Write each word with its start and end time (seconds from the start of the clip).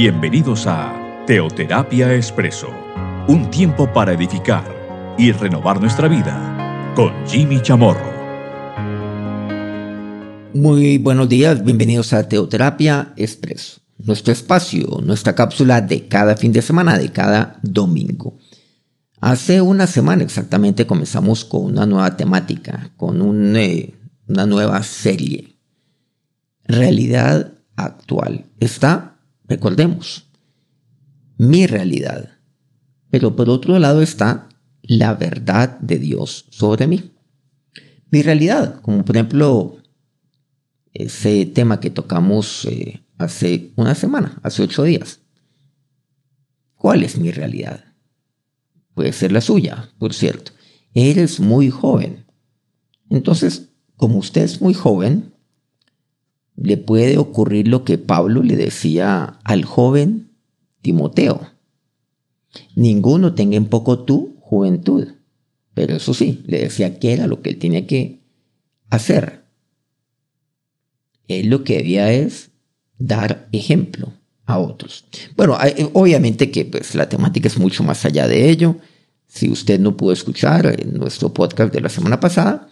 Bienvenidos 0.00 0.68
a 0.68 1.24
Teoterapia 1.26 2.14
Expreso, 2.14 2.68
un 3.26 3.50
tiempo 3.50 3.92
para 3.92 4.12
edificar 4.12 4.64
y 5.18 5.32
renovar 5.32 5.80
nuestra 5.80 6.06
vida 6.06 6.92
con 6.94 7.12
Jimmy 7.26 7.60
Chamorro. 7.60 8.08
Muy 10.54 10.98
buenos 10.98 11.28
días, 11.28 11.64
bienvenidos 11.64 12.12
a 12.12 12.28
Teoterapia 12.28 13.12
Expreso, 13.16 13.80
nuestro 13.98 14.32
espacio, 14.32 15.00
nuestra 15.02 15.34
cápsula 15.34 15.80
de 15.80 16.06
cada 16.06 16.36
fin 16.36 16.52
de 16.52 16.62
semana, 16.62 16.96
de 16.96 17.10
cada 17.10 17.58
domingo. 17.64 18.38
Hace 19.20 19.60
una 19.60 19.88
semana 19.88 20.22
exactamente 20.22 20.86
comenzamos 20.86 21.44
con 21.44 21.64
una 21.64 21.86
nueva 21.86 22.16
temática, 22.16 22.92
con 22.96 23.56
eh, 23.56 23.94
una 24.28 24.46
nueva 24.46 24.80
serie. 24.84 25.56
Realidad 26.66 27.54
actual. 27.74 28.44
Está 28.60 29.17
Recordemos, 29.48 30.28
mi 31.38 31.66
realidad. 31.66 32.38
Pero 33.10 33.34
por 33.34 33.48
otro 33.48 33.78
lado 33.78 34.02
está 34.02 34.48
la 34.82 35.14
verdad 35.14 35.78
de 35.80 35.98
Dios 35.98 36.46
sobre 36.50 36.86
mí. 36.86 37.10
Mi 38.10 38.22
realidad, 38.22 38.80
como 38.82 39.04
por 39.04 39.16
ejemplo 39.16 39.78
ese 40.92 41.46
tema 41.46 41.80
que 41.80 41.90
tocamos 41.90 42.64
eh, 42.66 43.02
hace 43.18 43.72
una 43.76 43.94
semana, 43.94 44.38
hace 44.42 44.62
ocho 44.62 44.84
días. 44.84 45.20
¿Cuál 46.74 47.02
es 47.02 47.18
mi 47.18 47.30
realidad? 47.30 47.84
Puede 48.94 49.12
ser 49.12 49.32
la 49.32 49.40
suya, 49.40 49.90
por 49.98 50.12
cierto. 50.12 50.52
Eres 50.94 51.40
muy 51.40 51.70
joven. 51.70 52.26
Entonces, 53.10 53.70
como 53.96 54.18
usted 54.18 54.42
es 54.42 54.60
muy 54.60 54.74
joven, 54.74 55.34
le 56.60 56.76
puede 56.76 57.18
ocurrir 57.18 57.68
lo 57.68 57.84
que 57.84 57.98
Pablo 57.98 58.42
le 58.42 58.56
decía 58.56 59.38
al 59.44 59.64
joven 59.64 60.32
Timoteo. 60.82 61.40
Ninguno 62.74 63.34
tenga 63.34 63.56
en 63.56 63.66
poco 63.66 64.00
tu 64.00 64.36
juventud. 64.40 65.08
Pero 65.74 65.96
eso 65.96 66.14
sí, 66.14 66.42
le 66.46 66.60
decía 66.60 66.98
que 66.98 67.12
era 67.12 67.26
lo 67.26 67.40
que 67.42 67.50
él 67.50 67.58
tenía 67.58 67.86
que 67.86 68.20
hacer. 68.90 69.44
Él 71.28 71.48
lo 71.48 71.62
que 71.62 71.76
debía 71.76 72.12
es 72.12 72.50
dar 72.98 73.48
ejemplo 73.52 74.12
a 74.46 74.58
otros. 74.58 75.04
Bueno, 75.36 75.56
obviamente 75.92 76.50
que 76.50 76.64
pues, 76.64 76.94
la 76.94 77.08
temática 77.08 77.46
es 77.46 77.58
mucho 77.58 77.84
más 77.84 78.04
allá 78.04 78.26
de 78.26 78.50
ello. 78.50 78.76
Si 79.28 79.48
usted 79.48 79.78
no 79.78 79.96
pudo 79.96 80.12
escuchar 80.12 80.80
en 80.80 80.94
nuestro 80.94 81.32
podcast 81.32 81.72
de 81.72 81.82
la 81.82 81.90
semana 81.90 82.18
pasada, 82.18 82.68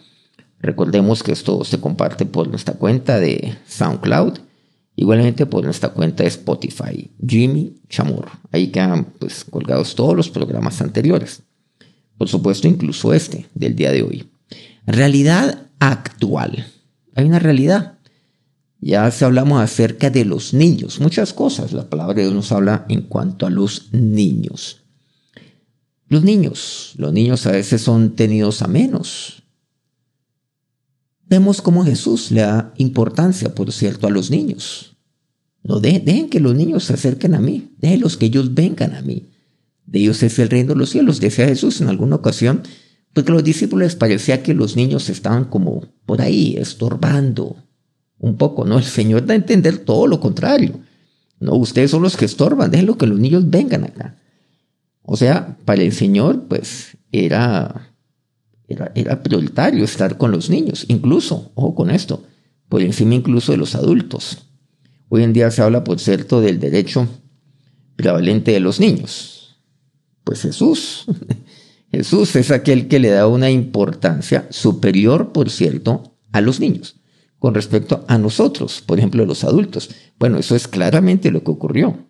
Recordemos 0.59 1.23
que 1.23 1.31
esto 1.31 1.63
se 1.63 1.79
comparte 1.79 2.25
por 2.25 2.47
nuestra 2.47 2.73
cuenta 2.73 3.19
de 3.19 3.55
SoundCloud, 3.67 4.39
igualmente 4.95 5.45
por 5.45 5.63
nuestra 5.63 5.89
cuenta 5.89 6.23
de 6.23 6.29
Spotify, 6.29 7.11
Jimmy 7.25 7.75
Chamorro. 7.89 8.31
Ahí 8.51 8.67
quedan 8.67 9.05
pues 9.19 9.45
colgados 9.45 9.95
todos 9.95 10.15
los 10.15 10.29
programas 10.29 10.81
anteriores. 10.81 11.43
Por 12.17 12.27
supuesto, 12.27 12.67
incluso 12.67 13.13
este 13.13 13.45
del 13.53 13.75
día 13.75 13.91
de 13.91 14.01
hoy. 14.01 14.29
Realidad 14.87 15.67
actual. 15.79 16.65
Hay 17.15 17.25
una 17.25 17.39
realidad. 17.39 17.99
Ya 18.79 19.09
se 19.11 19.25
hablamos 19.25 19.61
acerca 19.61 20.09
de 20.09 20.25
los 20.25 20.53
niños, 20.53 20.99
muchas 20.99 21.33
cosas. 21.33 21.73
La 21.73 21.89
palabra 21.89 22.15
de 22.15 22.21
Dios 22.23 22.33
nos 22.33 22.51
habla 22.51 22.85
en 22.89 23.01
cuanto 23.01 23.45
a 23.45 23.49
los 23.49 23.91
niños. 23.91 24.83
Los 26.09 26.23
niños, 26.23 26.93
los 26.97 27.11
niños 27.11 27.45
a 27.47 27.51
veces 27.51 27.81
son 27.81 28.15
tenidos 28.15 28.61
a 28.61 28.67
menos, 28.67 29.43
Vemos 31.29 31.61
cómo 31.61 31.83
Jesús 31.83 32.31
le 32.31 32.41
da 32.41 32.73
importancia, 32.77 33.53
por 33.53 33.71
cierto, 33.71 34.07
a 34.07 34.09
los 34.09 34.31
niños. 34.31 34.95
No 35.63 35.81
dejen 35.81 36.29
que 36.29 36.39
los 36.39 36.55
niños 36.55 36.85
se 36.85 36.93
acerquen 36.93 37.35
a 37.35 37.41
mí, 37.41 37.75
déjenlos 37.79 38.15
que 38.15 38.27
ellos 38.27 38.53
vengan 38.53 38.95
a 38.95 39.01
mí. 39.01 39.29
De 39.85 39.99
ellos 39.99 40.23
es 40.23 40.39
el 40.39 40.49
reino 40.49 40.73
de 40.73 40.79
los 40.79 40.89
cielos, 40.89 41.19
decía 41.19 41.47
Jesús 41.47 41.81
en 41.81 41.89
alguna 41.89 42.15
ocasión, 42.15 42.63
porque 43.13 43.31
a 43.31 43.35
los 43.35 43.43
discípulos 43.43 43.85
les 43.85 43.95
parecía 43.95 44.43
que 44.43 44.53
los 44.53 44.75
niños 44.77 45.09
estaban 45.09 45.45
como 45.45 45.85
por 46.05 46.21
ahí, 46.21 46.55
estorbando 46.57 47.57
un 48.19 48.37
poco, 48.37 48.63
¿no? 48.63 48.77
El 48.77 48.85
Señor 48.85 49.25
da 49.25 49.33
a 49.33 49.37
entender 49.37 49.79
todo 49.79 50.07
lo 50.07 50.19
contrario. 50.19 50.79
No, 51.39 51.55
ustedes 51.55 51.91
son 51.91 52.03
los 52.03 52.15
que 52.15 52.25
estorban, 52.25 52.71
déjenlo 52.71 52.97
que 52.97 53.07
los 53.07 53.19
niños 53.19 53.49
vengan 53.49 53.83
acá. 53.83 54.17
O 55.01 55.17
sea, 55.17 55.57
para 55.65 55.81
el 55.81 55.91
Señor, 55.91 56.45
pues 56.47 56.97
era 57.11 57.93
era, 58.67 59.23
prioritario 59.23 59.83
estar 59.83 60.17
con 60.17 60.31
los 60.31 60.49
niños, 60.49 60.85
incluso, 60.89 61.51
ojo 61.55 61.73
con 61.75 61.89
esto, 61.89 62.23
por 62.69 62.81
encima 62.81 63.15
incluso 63.15 63.51
de 63.51 63.57
los 63.57 63.75
adultos. 63.75 64.49
Hoy 65.09 65.23
en 65.23 65.33
día 65.33 65.51
se 65.51 65.61
habla, 65.61 65.83
por 65.83 65.99
cierto, 65.99 66.41
del 66.41 66.59
derecho 66.59 67.07
prevalente 67.95 68.51
de 68.51 68.59
los 68.59 68.79
niños. 68.79 69.61
Pues 70.23 70.41
Jesús, 70.41 71.05
Jesús 71.91 72.35
es 72.35 72.51
aquel 72.51 72.89
que 72.89 72.99
le 72.99 73.09
da 73.09 73.27
una 73.27 73.49
importancia 73.49 74.47
superior, 74.49 75.31
por 75.31 75.49
cierto, 75.49 76.17
a 76.33 76.41
los 76.41 76.59
niños, 76.59 76.97
con 77.39 77.53
respecto 77.53 78.03
a 78.09 78.17
nosotros, 78.17 78.83
por 78.85 78.97
ejemplo, 78.97 79.25
los 79.25 79.45
adultos. 79.45 79.89
Bueno, 80.19 80.37
eso 80.37 80.55
es 80.55 80.67
claramente 80.67 81.31
lo 81.31 81.43
que 81.43 81.51
ocurrió. 81.51 82.05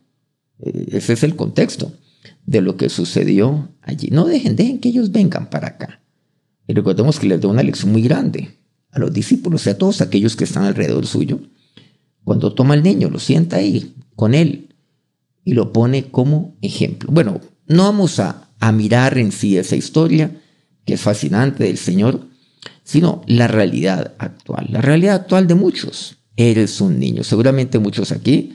Eh, 0.60 0.88
ese 0.94 1.14
es 1.14 1.22
el 1.22 1.36
contexto 1.36 1.92
de 2.48 2.62
lo 2.62 2.78
que 2.78 2.90
sucedió 2.90 3.70
allí. 3.84 4.10
No 4.12 4.26
dejen, 4.26 4.56
dejen 4.56 4.80
que 4.80 4.90
ellos 4.90 5.12
vengan 5.12 5.52
para 5.52 5.68
acá. 5.68 6.02
Y 6.68 6.74
recordemos 6.74 7.20
que 7.20 7.28
les 7.28 7.42
da 7.42 7.48
una 7.48 7.64
lección 7.64 7.92
muy 7.92 8.02
grande 8.02 8.58
a 8.92 9.00
los 9.00 9.14
discípulos 9.14 9.66
y 9.66 9.70
a 9.70 9.78
todos 9.78 10.02
aquellos 10.02 10.36
que 10.36 10.44
están 10.44 10.66
alrededor 10.66 11.08
suyo. 11.08 11.40
Cuando 12.24 12.54
toma 12.54 12.74
al 12.74 12.84
niño, 12.84 13.10
lo 13.10 13.20
sienta 13.20 13.58
ahí 13.58 13.96
con 14.16 14.34
él 14.34 14.76
y 15.46 15.54
lo 15.54 15.72
pone 15.72 16.12
como 16.12 16.58
ejemplo. 16.62 17.10
Bueno, 17.12 17.40
no 17.68 17.84
vamos 17.84 18.20
a, 18.20 18.50
a 18.60 18.72
mirar 18.72 19.18
en 19.18 19.32
sí 19.32 19.58
esa 19.58 19.78
historia, 19.78 20.42
que 20.86 20.96
es 20.96 21.02
fascinante 21.02 21.64
del 21.64 21.78
Señor, 21.78 22.28
sino 22.84 23.22
la 23.28 23.48
realidad 23.48 24.14
actual, 24.18 24.68
la 24.70 24.82
realidad 24.82 25.16
actual 25.16 25.48
de 25.48 25.56
muchos. 25.56 26.18
Eres 26.36 26.82
un 26.82 27.00
niño. 27.00 27.24
Seguramente 27.24 27.80
muchos 27.80 28.12
aquí 28.12 28.54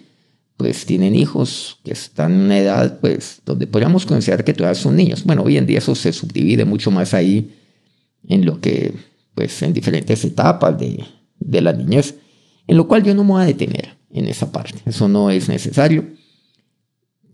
pues 0.58 0.84
tienen 0.86 1.14
hijos 1.16 1.78
que 1.82 1.92
están 1.92 2.32
en 2.32 2.40
una 2.40 2.58
edad 2.58 3.00
pues 3.00 3.40
donde 3.44 3.66
podríamos 3.66 4.06
considerar 4.06 4.44
que 4.44 4.54
todavía 4.54 4.80
son 4.80 4.96
niños. 4.96 5.24
Bueno, 5.24 5.42
hoy 5.42 5.56
en 5.56 5.66
día 5.66 5.78
eso 5.78 5.94
se 5.94 6.12
subdivide 6.12 6.64
mucho 6.64 6.90
más 6.90 7.14
ahí 7.14 7.50
en 8.24 8.44
lo 8.44 8.60
que, 8.60 8.94
pues, 9.34 9.62
en 9.62 9.72
diferentes 9.72 10.24
etapas 10.24 10.78
de, 10.78 11.04
de 11.38 11.60
la 11.60 11.72
niñez, 11.72 12.16
en 12.66 12.76
lo 12.76 12.88
cual 12.88 13.02
yo 13.02 13.14
no 13.14 13.24
me 13.24 13.32
voy 13.32 13.42
a 13.42 13.46
detener 13.46 13.96
en 14.10 14.26
esa 14.26 14.52
parte, 14.52 14.78
eso 14.86 15.08
no 15.08 15.30
es 15.30 15.48
necesario, 15.48 16.06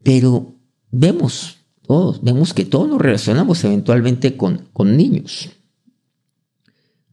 pero 0.03 0.54
vemos 0.91 1.59
todos, 1.87 2.22
vemos 2.22 2.54
que 2.54 2.65
todos 2.65 2.88
nos 2.88 3.00
relacionamos 3.00 3.65
eventualmente 3.65 4.37
con, 4.37 4.69
con 4.72 4.97
niños. 4.97 5.50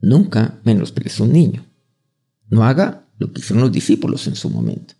Nunca 0.01 0.59
menosprecio 0.63 1.25
un 1.25 1.31
niño. 1.31 1.65
No 2.49 2.63
haga 2.63 3.07
lo 3.17 3.31
que 3.31 3.39
hicieron 3.39 3.63
los 3.63 3.71
discípulos 3.71 4.27
en 4.27 4.35
su 4.35 4.49
momento, 4.49 4.93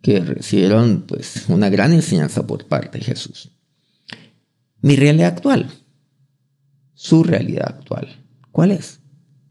que 0.00 0.20
recibieron 0.20 1.04
pues 1.06 1.44
una 1.48 1.68
gran 1.68 1.92
enseñanza 1.92 2.46
por 2.46 2.66
parte 2.66 2.98
de 2.98 3.04
Jesús. 3.04 3.50
Mi 4.80 4.96
realidad 4.96 5.36
actual, 5.36 5.68
su 6.98 7.22
realidad 7.22 7.76
actual. 7.78 8.08
¿Cuál 8.50 8.72
es? 8.72 8.98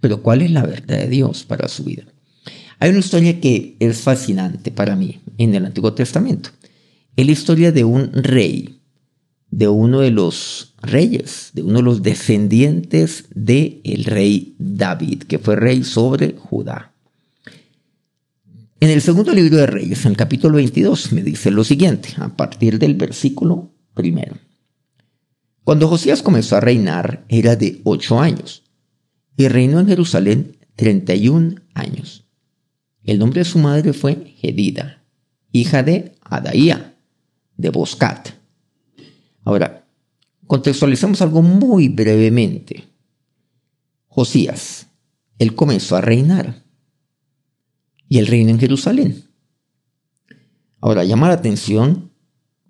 Pero 0.02 0.22
¿cuál 0.22 0.42
es 0.42 0.52
la 0.52 0.64
verdad 0.64 0.98
de 0.98 1.08
Dios 1.08 1.46
para 1.46 1.70
su 1.70 1.86
vida? 1.86 2.04
Hay 2.78 2.90
una 2.90 3.00
historia 3.00 3.40
que 3.40 3.78
es 3.80 4.02
fascinante 4.02 4.70
para 4.70 4.98
mí 4.98 5.22
en 5.38 5.56
el 5.56 5.66
Antiguo 5.66 5.94
Testamento. 5.94 6.50
Es 7.16 7.26
la 7.26 7.32
historia 7.32 7.72
de 7.72 7.86
un 7.86 8.12
rey, 8.12 8.82
de 9.50 9.70
uno 9.70 10.02
de 10.02 10.12
los 10.12 10.76
reyes, 10.82 11.52
de 11.54 11.62
uno 11.62 11.78
de 11.78 11.84
los 11.84 12.04
descendientes 12.04 13.30
del 13.34 13.80
el 13.86 14.04
rey 14.04 14.56
David, 14.60 15.24
que 15.24 15.40
fue 15.40 15.56
rey 15.56 15.86
sobre 15.86 16.36
Judá. 16.38 16.92
En 18.82 18.90
el 18.90 19.02
segundo 19.02 19.34
libro 19.34 19.56
de 19.56 19.68
Reyes, 19.68 20.06
en 20.06 20.12
el 20.12 20.18
capítulo 20.18 20.58
22, 20.58 21.14
me 21.14 21.24
dice 21.24 21.50
lo 21.50 21.64
siguiente, 21.64 22.10
a 22.18 22.36
partir 22.36 22.78
del 22.78 22.96
versículo 22.96 23.72
primero. 23.94 24.36
Cuando 25.68 25.90
Josías 25.90 26.24
comenzó 26.24 26.56
a 26.56 26.62
reinar 26.62 27.26
era 27.28 27.58
de 27.58 27.82
ocho 27.84 28.22
años 28.22 28.64
y 29.36 29.50
reinó 29.50 29.82
en 29.82 29.88
Jerusalén 29.88 30.56
31 30.78 31.56
años. 31.74 32.26
El 33.04 33.20
nombre 33.20 33.42
de 33.42 33.46
su 33.46 33.60
madre 33.60 33.92
fue 33.92 34.34
Gedida, 34.38 35.04
hija 35.52 35.84
de 35.84 36.16
Adaía, 36.22 36.98
de 37.58 37.70
Boscat. 37.70 38.30
Ahora, 39.44 39.86
contextualizamos 40.46 41.22
algo 41.22 41.42
muy 41.42 41.90
brevemente. 41.90 42.88
Josías, 44.08 44.88
él 45.38 45.54
comenzó 45.54 45.98
a 45.98 46.02
reinar 46.02 46.64
y 48.08 48.20
él 48.20 48.28
reina 48.28 48.52
en 48.52 48.60
Jerusalén. 48.62 49.26
Ahora, 50.80 51.04
llama 51.04 51.28
la 51.28 51.34
atención 51.34 52.14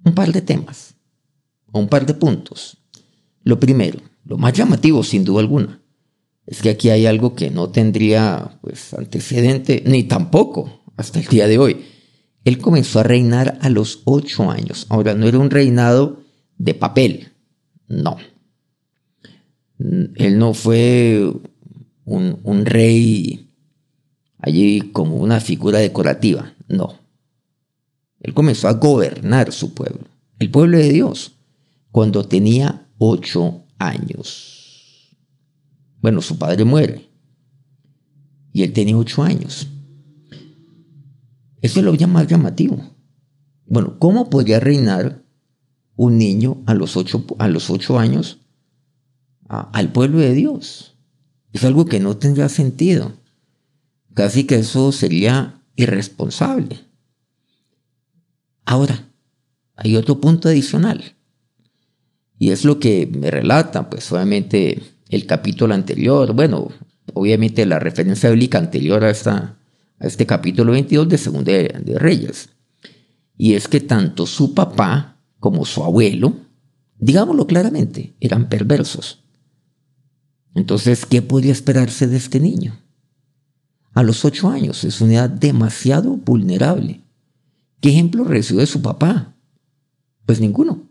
un 0.03 0.15
par 0.15 0.33
de 0.33 0.41
temas, 0.41 0.95
un 1.71 1.87
par 1.89 2.07
de 2.07 2.15
puntos. 2.15 2.79
Lo 3.47 3.61
primero, 3.61 4.01
lo 4.25 4.37
más 4.37 4.51
llamativo 4.51 5.05
sin 5.05 5.23
duda 5.23 5.39
alguna, 5.39 5.81
es 6.45 6.61
que 6.61 6.69
aquí 6.69 6.89
hay 6.89 7.05
algo 7.05 7.33
que 7.33 7.49
no 7.49 7.69
tendría 7.69 8.59
pues 8.59 8.93
antecedente 8.93 9.83
ni 9.85 10.03
tampoco 10.03 10.83
hasta 10.97 11.21
el 11.21 11.27
día 11.27 11.47
de 11.47 11.57
hoy. 11.57 11.85
Él 12.43 12.57
comenzó 12.57 12.99
a 12.99 13.03
reinar 13.03 13.57
a 13.61 13.69
los 13.69 14.01
ocho 14.03 14.51
años. 14.51 14.85
Ahora, 14.89 15.13
no 15.13 15.29
era 15.29 15.39
un 15.39 15.49
reinado 15.49 16.23
de 16.57 16.73
papel, 16.73 17.31
no. 17.87 18.17
Él 19.79 20.37
no 20.37 20.53
fue 20.53 21.31
un, 22.03 22.65
rey 22.65 23.49
allí 24.39 24.91
como 24.91 25.15
una 25.15 25.39
figura 25.39 25.79
decorativa, 25.79 26.53
no. 26.67 26.99
Él 28.19 28.33
comenzó 28.33 28.67
a 28.67 28.73
gobernar 28.73 29.53
su 29.53 29.73
pueblo, 29.73 30.05
el 30.37 30.51
pueblo 30.51 30.77
de 30.79 30.89
Dios, 30.89 31.37
cuando 31.93 32.25
tenía 32.25 32.86
ocho 32.97 33.63
años. 33.77 35.17
Bueno, 36.01 36.21
su 36.21 36.37
padre 36.37 36.63
muere 36.63 37.09
y 38.53 38.63
él 38.63 38.73
tenía 38.73 38.97
ocho 38.97 39.23
años. 39.23 39.67
Eso 41.61 41.79
es 41.79 41.85
lo 41.85 42.07
más 42.07 42.27
llamativo. 42.27 42.77
Bueno, 43.65 43.99
¿cómo 43.99 44.29
podría 44.29 44.59
reinar 44.59 45.23
un 45.95 46.17
niño 46.17 46.63
a 46.65 46.73
los 46.73 46.95
ocho, 46.95 47.25
a 47.39 47.47
los 47.47 47.69
ocho 47.69 47.99
años 47.99 48.39
al 49.47 49.91
pueblo 49.91 50.19
de 50.19 50.33
Dios? 50.33 50.95
Es 51.51 51.65
algo 51.65 51.85
que 51.85 51.99
no 51.99 52.17
tendría 52.17 52.49
sentido. 52.49 53.13
Casi 54.13 54.45
que 54.45 54.55
eso 54.55 54.91
sería 54.91 55.61
irresponsable. 55.75 56.79
Ahora, 58.65 59.11
hay 59.75 59.95
otro 59.95 60.19
punto 60.19 60.49
adicional. 60.49 61.16
Y 62.39 62.51
es 62.51 62.65
lo 62.65 62.79
que 62.79 63.07
me 63.07 63.31
relata, 63.31 63.89
pues 63.89 64.11
obviamente 64.11 64.81
el 65.09 65.25
capítulo 65.25 65.73
anterior, 65.73 66.33
bueno, 66.33 66.69
obviamente 67.13 67.65
la 67.65 67.79
referencia 67.79 68.29
bíblica 68.29 68.57
anterior 68.57 69.03
a, 69.03 69.09
esta, 69.09 69.57
a 69.99 70.07
este 70.07 70.25
capítulo 70.25 70.73
22 70.73 71.09
de 71.09 71.17
Segunda 71.17 71.51
de 71.51 71.97
Reyes. 71.97 72.49
Y 73.37 73.53
es 73.53 73.67
que 73.67 73.79
tanto 73.79 74.25
su 74.25 74.53
papá 74.53 75.17
como 75.39 75.65
su 75.65 75.83
abuelo, 75.83 76.35
digámoslo 76.97 77.47
claramente, 77.47 78.15
eran 78.19 78.49
perversos. 78.49 79.23
Entonces, 80.55 81.05
¿qué 81.05 81.21
podría 81.21 81.51
esperarse 81.51 82.07
de 82.07 82.17
este 82.17 82.39
niño? 82.39 82.79
A 83.93 84.03
los 84.03 84.25
ocho 84.25 84.49
años 84.49 84.83
es 84.83 85.01
una 85.01 85.13
edad 85.13 85.29
demasiado 85.29 86.17
vulnerable. 86.17 87.01
¿Qué 87.79 87.89
ejemplo 87.89 88.23
recibió 88.23 88.61
de 88.61 88.67
su 88.67 88.81
papá? 88.81 89.35
Pues 90.25 90.39
ninguno. 90.39 90.86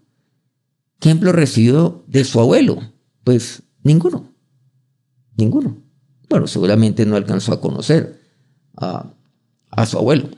¿Qué 1.06 1.10
ejemplo 1.10 1.30
recibió 1.30 2.02
de 2.08 2.24
su 2.24 2.40
abuelo? 2.40 2.82
Pues 3.22 3.62
ninguno. 3.84 4.34
Ninguno. 5.36 5.80
Bueno, 6.28 6.48
seguramente 6.48 7.06
no 7.06 7.14
alcanzó 7.14 7.52
a 7.52 7.60
conocer 7.60 8.20
a, 8.76 9.14
su 9.86 9.98
abuelo 9.98 10.30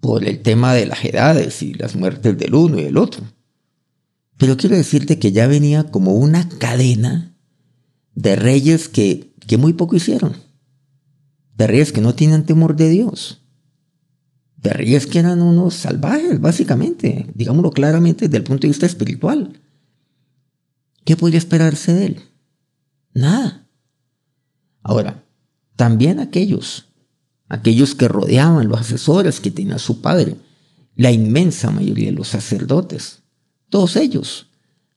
por 0.00 0.24
el 0.24 0.42
tema 0.42 0.74
de 0.74 0.86
las 0.86 1.04
edades 1.04 1.62
y 1.62 1.72
las 1.74 1.94
muertes 1.94 2.36
del 2.36 2.52
uno 2.52 2.80
y 2.80 2.82
del 2.82 2.96
otro. 2.96 3.22
Pero 4.38 4.56
quiero 4.56 4.74
decirte 4.74 5.20
que 5.20 5.30
ya 5.30 5.46
venía 5.46 5.84
como 5.84 6.14
una 6.14 6.48
cadena 6.48 7.36
de 8.16 8.34
reyes 8.34 8.88
que, 8.88 9.36
que 9.46 9.56
muy 9.56 9.72
poco 9.72 9.94
hicieron. 9.94 10.32
De 11.54 11.68
reyes 11.68 11.92
que 11.92 12.00
no 12.00 12.12
tienen 12.12 12.44
temor 12.44 12.74
de 12.74 12.88
Dios 12.88 13.46
de 14.62 14.70
reyes 14.70 15.06
que 15.06 15.20
eran 15.20 15.40
unos 15.40 15.74
salvajes, 15.74 16.40
básicamente, 16.40 17.26
digámoslo 17.34 17.70
claramente 17.70 18.26
desde 18.26 18.38
el 18.38 18.44
punto 18.44 18.62
de 18.62 18.68
vista 18.68 18.86
espiritual. 18.86 19.60
¿Qué 21.04 21.16
podría 21.16 21.38
esperarse 21.38 21.94
de 21.94 22.06
él? 22.06 22.20
Nada. 23.14 23.66
Ahora, 24.82 25.24
también 25.76 26.18
aquellos, 26.18 26.88
aquellos 27.48 27.94
que 27.94 28.08
rodeaban 28.08 28.68
los 28.68 28.80
asesores 28.80 29.40
que 29.40 29.50
tenía 29.50 29.78
su 29.78 30.00
padre, 30.00 30.36
la 30.96 31.12
inmensa 31.12 31.70
mayoría 31.70 32.06
de 32.06 32.16
los 32.16 32.28
sacerdotes, 32.28 33.20
todos 33.70 33.96
ellos 33.96 34.50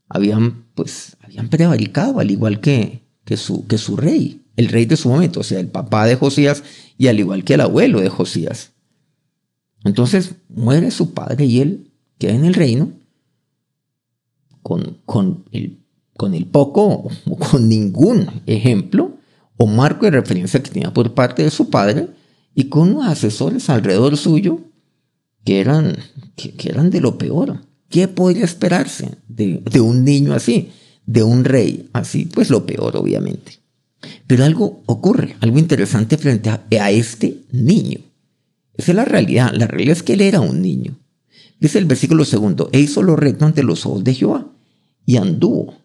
habían, 0.09 0.65
pues, 0.73 1.17
habían 1.21 1.49
prevaricado, 1.49 2.19
al 2.19 2.31
igual 2.31 2.59
que, 2.59 3.03
que, 3.25 3.37
su, 3.37 3.67
que 3.67 3.77
su 3.77 3.95
rey, 3.95 4.41
el 4.55 4.69
rey 4.69 4.85
de 4.85 4.97
su 4.97 5.09
momento, 5.09 5.41
o 5.41 5.43
sea, 5.43 5.59
el 5.59 5.67
papá 5.67 6.05
de 6.05 6.15
Josías 6.15 6.63
y 6.97 7.07
al 7.07 7.19
igual 7.19 7.43
que 7.43 7.53
el 7.53 7.61
abuelo 7.61 8.01
de 8.01 8.09
Josías. 8.09 8.70
Entonces 9.83 10.35
muere 10.49 10.91
su 10.91 11.13
padre 11.13 11.45
y 11.45 11.61
él 11.61 11.91
queda 12.17 12.33
en 12.33 12.45
el 12.45 12.53
reino 12.53 12.91
con, 14.61 14.97
con, 15.05 15.45
el, 15.51 15.79
con 16.15 16.33
el 16.33 16.45
poco 16.45 17.09
o 17.25 17.35
con 17.37 17.67
ningún 17.67 18.27
ejemplo 18.45 19.15
o 19.57 19.67
marco 19.67 20.05
de 20.05 20.11
referencia 20.11 20.61
que 20.61 20.71
tenía 20.71 20.93
por 20.93 21.13
parte 21.13 21.43
de 21.43 21.51
su 21.51 21.69
padre 21.69 22.07
y 22.53 22.65
con 22.65 22.89
unos 22.89 23.07
asesores 23.07 23.69
alrededor 23.69 24.17
suyo 24.17 24.59
que 25.43 25.59
eran, 25.59 25.97
que, 26.35 26.53
eran 26.69 26.89
de 26.89 27.01
lo 27.01 27.17
peor. 27.17 27.61
¿Qué 27.89 28.07
podría 28.07 28.45
esperarse 28.45 29.17
de, 29.27 29.61
de 29.69 29.81
un 29.81 30.05
niño 30.05 30.33
así, 30.33 30.69
de 31.05 31.23
un 31.23 31.43
rey 31.43 31.89
así? 31.93 32.25
Pues 32.25 32.49
lo 32.49 32.65
peor, 32.65 32.95
obviamente. 32.95 33.59
Pero 34.27 34.45
algo 34.45 34.81
ocurre, 34.85 35.35
algo 35.41 35.59
interesante 35.59 36.17
frente 36.17 36.49
a, 36.49 36.63
a 36.79 36.91
este 36.91 37.41
niño. 37.51 37.99
Esa 38.81 38.93
es 38.93 38.95
la 38.95 39.05
realidad. 39.05 39.51
La 39.53 39.67
realidad 39.67 39.91
es 39.91 40.01
que 40.01 40.13
él 40.13 40.21
era 40.21 40.41
un 40.41 40.59
niño. 40.59 40.97
Dice 41.59 41.77
el 41.77 41.85
versículo 41.85 42.25
segundo, 42.25 42.67
e 42.71 42.79
hizo 42.79 43.03
lo 43.03 43.15
recto 43.15 43.45
ante 43.45 43.61
los 43.61 43.85
ojos 43.85 44.03
de 44.03 44.15
Jehová 44.15 44.47
y 45.05 45.17
anduvo 45.17 45.75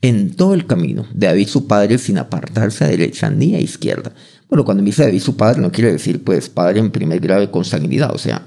en 0.00 0.34
todo 0.34 0.54
el 0.54 0.66
camino 0.66 1.06
de 1.14 1.28
David 1.28 1.46
su 1.46 1.68
padre 1.68 1.96
sin 1.96 2.18
apartarse 2.18 2.84
a 2.84 2.88
derecha 2.88 3.30
ni 3.30 3.54
a 3.54 3.60
izquierda. 3.60 4.12
Bueno, 4.48 4.64
cuando 4.64 4.82
me 4.82 4.88
dice 4.88 5.04
David 5.04 5.20
su 5.20 5.36
padre 5.36 5.60
no 5.62 5.70
quiere 5.70 5.92
decir 5.92 6.24
pues 6.24 6.48
padre 6.48 6.80
en 6.80 6.90
primer 6.90 7.20
grado 7.20 7.42
de 7.42 7.52
consanguinidad, 7.52 8.12
o 8.12 8.18
sea, 8.18 8.44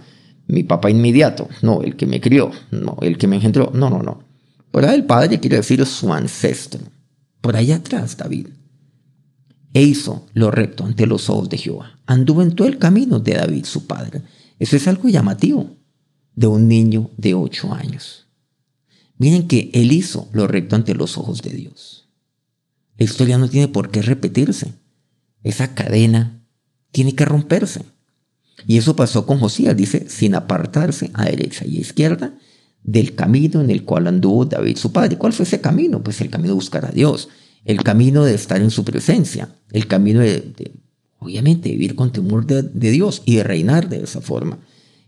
mi 0.47 0.63
papá 0.63 0.89
inmediato, 0.89 1.47
no, 1.62 1.81
el 1.81 1.95
que 1.95 2.06
me 2.06 2.19
crió, 2.19 2.51
no, 2.71 2.97
el 3.01 3.18
que 3.18 3.27
me 3.27 3.38
engendró, 3.38 3.71
no, 3.73 3.89
no, 3.89 4.03
no. 4.03 4.25
Por 4.69 4.83
ahí 4.83 4.95
el 4.95 5.06
padre 5.06 5.39
quiere 5.39 5.56
decir 5.56 5.85
su 5.85 6.12
ancestro. 6.12 6.81
Por 7.39 7.56
ahí 7.56 7.71
atrás, 7.71 8.18
David 8.18 8.47
e 9.73 9.81
hizo 9.81 10.27
lo 10.33 10.51
recto 10.51 10.85
ante 10.85 11.07
los 11.07 11.29
ojos 11.29 11.50
de 11.50 11.57
Jehová. 11.57 12.00
Anduvo 12.06 12.41
en 12.41 12.56
todo 12.56 12.68
el 12.68 12.77
camino 12.77 13.19
de 13.19 13.33
David, 13.33 13.65
su 13.65 13.88
padre. 13.88 14.21
Eso 14.59 14.75
es 14.75 14.88
algo 14.88 15.09
llamativo 15.09 15.77
de 16.35 16.47
un 16.47 16.68
niño 16.68 17.12
de 17.18 17.33
ocho 17.33 17.73
años. 17.73 18.27
Miren 19.18 19.47
que 19.47 19.69
él 19.73 19.91
hizo 19.91 20.29
lo 20.33 20.47
recto 20.47 20.75
ante 20.75 20.95
los 20.95 21.18
ojos 21.18 21.42
de 21.42 21.51
Dios. 21.51 22.09
La 22.97 23.06
historia 23.06 23.37
no 23.37 23.49
tiene 23.49 23.68
por 23.68 23.92
qué 23.92 24.01
repetirse. 24.01 24.73
Esa 25.44 25.73
cadena 25.73 26.44
tiene 26.92 27.16
que 27.16 27.25
romperse. 27.25 27.83
Y 28.68 28.78
eso 28.78 28.95
pasó 28.95 29.25
con 29.25 29.40
Josías, 29.40 29.75
dice, 29.75 30.07
sin 30.09 30.35
apartarse 30.35 31.11
a 31.13 31.25
derecha 31.25 31.66
y 31.66 31.78
a 31.78 31.81
izquierda 31.81 32.37
del 32.83 33.16
camino 33.16 33.61
en 33.61 33.69
el 33.69 33.85
cual 33.85 34.07
anduvo 34.07 34.45
David 34.45 34.78
su 34.78 34.92
padre. 34.92 35.18
¿Cuál 35.18 35.33
fue 35.33 35.45
ese 35.45 35.61
camino? 35.61 36.04
Pues 36.04 36.21
el 36.21 36.30
camino 36.30 36.49
de 36.49 36.56
buscar 36.56 36.85
a 36.85 36.92
Dios, 36.92 37.30
el 37.65 37.83
camino 37.83 38.23
de 38.23 38.33
estar 38.33 38.61
en 38.61 38.71
su 38.71 38.83
presencia, 38.83 39.56
el 39.71 39.87
camino 39.87 40.19
de, 40.19 40.73
obviamente, 41.19 41.69
vivir 41.69 41.95
con 41.95 42.11
temor 42.11 42.45
de, 42.45 42.91
Dios 42.91 43.21
y 43.25 43.35
de 43.35 43.44
reinar 43.44 43.89
de 43.89 44.03
esa 44.03 44.21
forma. 44.21 44.59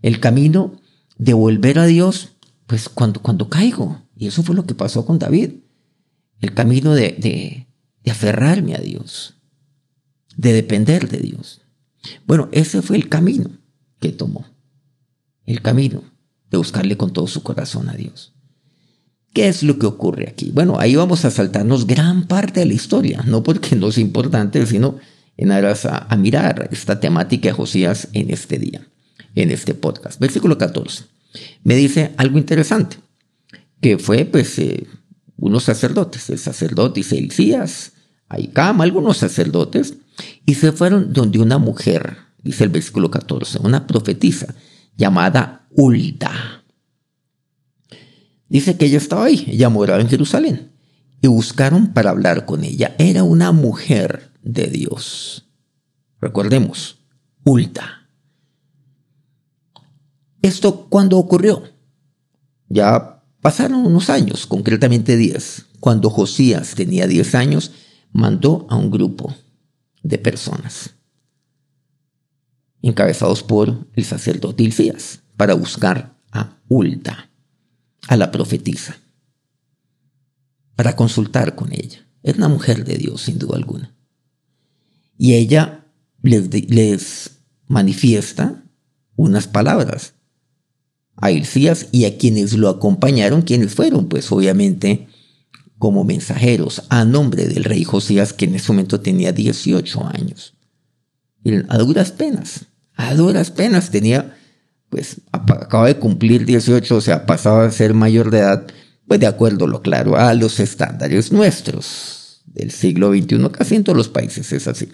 El 0.02 0.20
camino 0.20 0.80
de 1.18 1.34
volver 1.34 1.80
a 1.80 1.86
Dios, 1.86 2.36
pues 2.68 2.90
cuando, 2.90 3.22
cuando 3.22 3.50
caigo. 3.50 4.02
Y 4.16 4.28
eso 4.28 4.44
fue 4.44 4.56
lo 4.56 4.66
que 4.66 4.76
pasó 4.76 5.06
con 5.06 5.20
David. 5.20 5.52
El 6.40 6.54
camino 6.54 6.94
de, 6.94 7.16
de, 7.18 7.68
de 8.04 8.12
aferrarme 8.12 8.76
a 8.76 8.80
Dios, 8.80 9.36
de 10.36 10.54
depender 10.54 11.10
de 11.10 11.20
Dios. 11.20 11.62
Bueno, 12.28 12.50
ese 12.52 12.82
fue 12.82 12.98
el 12.98 13.10
camino 13.10 13.50
que 14.00 14.12
tomó. 14.12 14.46
El 15.46 15.62
camino 15.62 16.04
de 16.52 16.58
buscarle 16.58 16.98
con 16.98 17.12
todo 17.12 17.28
su 17.28 17.42
corazón 17.42 17.90
a 17.90 17.94
Dios. 17.94 18.33
¿Qué 19.34 19.48
es 19.48 19.64
lo 19.64 19.80
que 19.80 19.88
ocurre 19.88 20.30
aquí? 20.30 20.52
Bueno, 20.52 20.80
ahí 20.80 20.96
vamos 20.96 21.26
a 21.26 21.32
saltarnos 21.32 21.88
gran 21.88 22.28
parte 22.28 22.60
de 22.60 22.68
la 22.68 22.74
historia, 22.74 23.24
no 23.26 23.42
porque 23.42 23.76
no 23.76 23.88
es 23.88 23.98
importante, 23.98 24.64
sino 24.68 25.00
en 25.38 25.52
aras 25.52 25.86
a, 25.86 26.16
mirar 26.16 26.70
esta 26.72 27.00
temática 27.00 27.50
de 27.50 27.54
Josías 27.54 28.10
en 28.14 28.30
este 28.30 28.60
día, 28.60 28.88
en 29.34 29.50
este 29.50 29.74
podcast. 29.74 30.20
Versículo 30.20 30.60
14. 30.60 31.06
Me 31.64 31.76
dice 31.76 32.12
algo 32.18 32.38
interesante, 32.38 32.98
que 33.82 33.98
fue 33.98 34.26
pues 34.26 34.60
eh, 34.60 34.86
unos 35.38 35.64
sacerdotes, 35.64 36.30
el 36.30 36.38
sacerdote 36.38 37.02
Elías, 37.02 37.94
Aicam, 38.30 38.82
algunos 38.82 39.18
sacerdotes, 39.18 39.96
y 40.46 40.54
se 40.54 40.72
fueron 40.72 41.12
donde 41.12 41.40
una 41.40 41.58
mujer, 41.58 42.18
dice 42.44 42.66
el 42.66 42.70
versículo 42.70 43.10
14, 43.10 43.60
una 43.64 43.88
profetisa 43.88 44.54
llamada 44.96 45.66
Ulda. 45.72 46.63
Dice 48.54 48.78
que 48.78 48.86
ella 48.86 49.00
estaba 49.00 49.26
ahí, 49.26 49.46
ella 49.48 49.70
moraba 49.70 50.00
en 50.00 50.08
Jerusalén. 50.08 50.74
Y 51.22 51.28
buscaron 51.28 51.92
para 51.92 52.12
hablar 52.12 52.46
con 52.46 52.64
ella. 52.64 52.96
Era 53.00 53.24
una 53.24 53.52
mujer 53.52 54.32
de 54.44 54.68
Dios. 54.68 55.50
Recordemos, 56.22 57.00
Ulta. 57.44 58.08
¿Esto 60.44 60.86
cuándo 60.88 61.18
ocurrió? 61.18 61.64
Ya 62.70 63.24
pasaron 63.42 63.88
unos 63.88 64.12
años, 64.12 64.46
concretamente 64.46 65.18
10. 65.18 65.70
Cuando 65.80 66.12
Josías 66.12 66.76
tenía 66.76 67.08
10 67.08 67.34
años, 67.34 67.72
mandó 68.12 68.68
a 68.70 68.76
un 68.76 68.92
grupo 68.92 69.34
de 70.04 70.20
personas. 70.20 70.92
encabezados 72.84 73.42
por 73.42 73.88
el 73.94 74.06
sacerdote 74.06 74.62
Ilcías, 74.62 75.22
para 75.38 75.56
buscar 75.56 76.20
a 76.32 76.60
Ulda, 76.68 77.33
a 78.08 78.18
la 78.18 78.32
profetisa, 78.32 78.98
para 80.76 80.96
consultar 80.96 81.56
con 81.56 81.74
ella. 81.74 82.08
Es 82.24 82.38
una 82.38 82.48
mujer 82.48 82.86
de 82.86 82.98
Dios, 82.98 83.22
sin 83.22 83.38
duda 83.40 83.58
alguna. 83.58 83.96
Y 85.18 85.34
ella 85.34 85.86
les, 86.22 86.50
les 86.70 87.32
manifiesta 87.68 88.64
unas 89.16 89.48
palabras 89.48 90.14
a 91.16 91.32
Ilcías 91.32 91.88
y 91.92 92.06
a 92.06 92.18
quienes 92.18 92.54
lo 92.54 92.70
acompañaron, 92.70 93.44
quienes 93.44 93.76
fueron, 93.76 94.08
pues 94.08 94.32
obviamente, 94.32 95.08
como 95.78 96.04
mensajeros 96.04 96.84
a 96.90 97.06
nombre 97.06 97.48
del 97.48 97.64
rey 97.64 97.84
Josías, 97.84 98.34
que 98.34 98.46
en 98.46 98.56
ese 98.56 98.72
momento 98.72 99.02
tenía 99.02 99.32
18 99.32 100.06
años. 100.08 100.56
Y 101.44 101.54
a 101.56 101.78
duras 101.78 102.12
penas, 102.12 102.68
a 102.96 103.14
duras 103.16 103.52
penas 103.52 103.92
tenía, 103.92 104.38
pues 104.94 105.22
acaba 105.32 105.88
de 105.88 105.98
cumplir 105.98 106.46
18, 106.46 106.96
o 106.96 107.02
sea, 107.02 107.26
pasaba 107.26 107.66
a 107.66 107.72
ser 107.72 107.96
mayor 107.96 108.30
de 108.30 108.38
edad, 108.38 108.68
pues 109.08 109.20
de 109.20 109.26
acuerdo, 109.26 109.66
lo 109.66 109.82
claro, 109.82 110.18
a 110.18 110.36
los 110.36 110.60
estándares 110.60 111.32
nuestros 111.32 112.44
del 112.46 112.70
siglo 112.70 113.12
XXI, 113.12 113.50
casi 113.52 113.74
en 113.74 113.84
todos 113.84 113.98
los 113.98 114.10
países 114.10 114.54
es 114.54 114.68
así. 114.68 114.90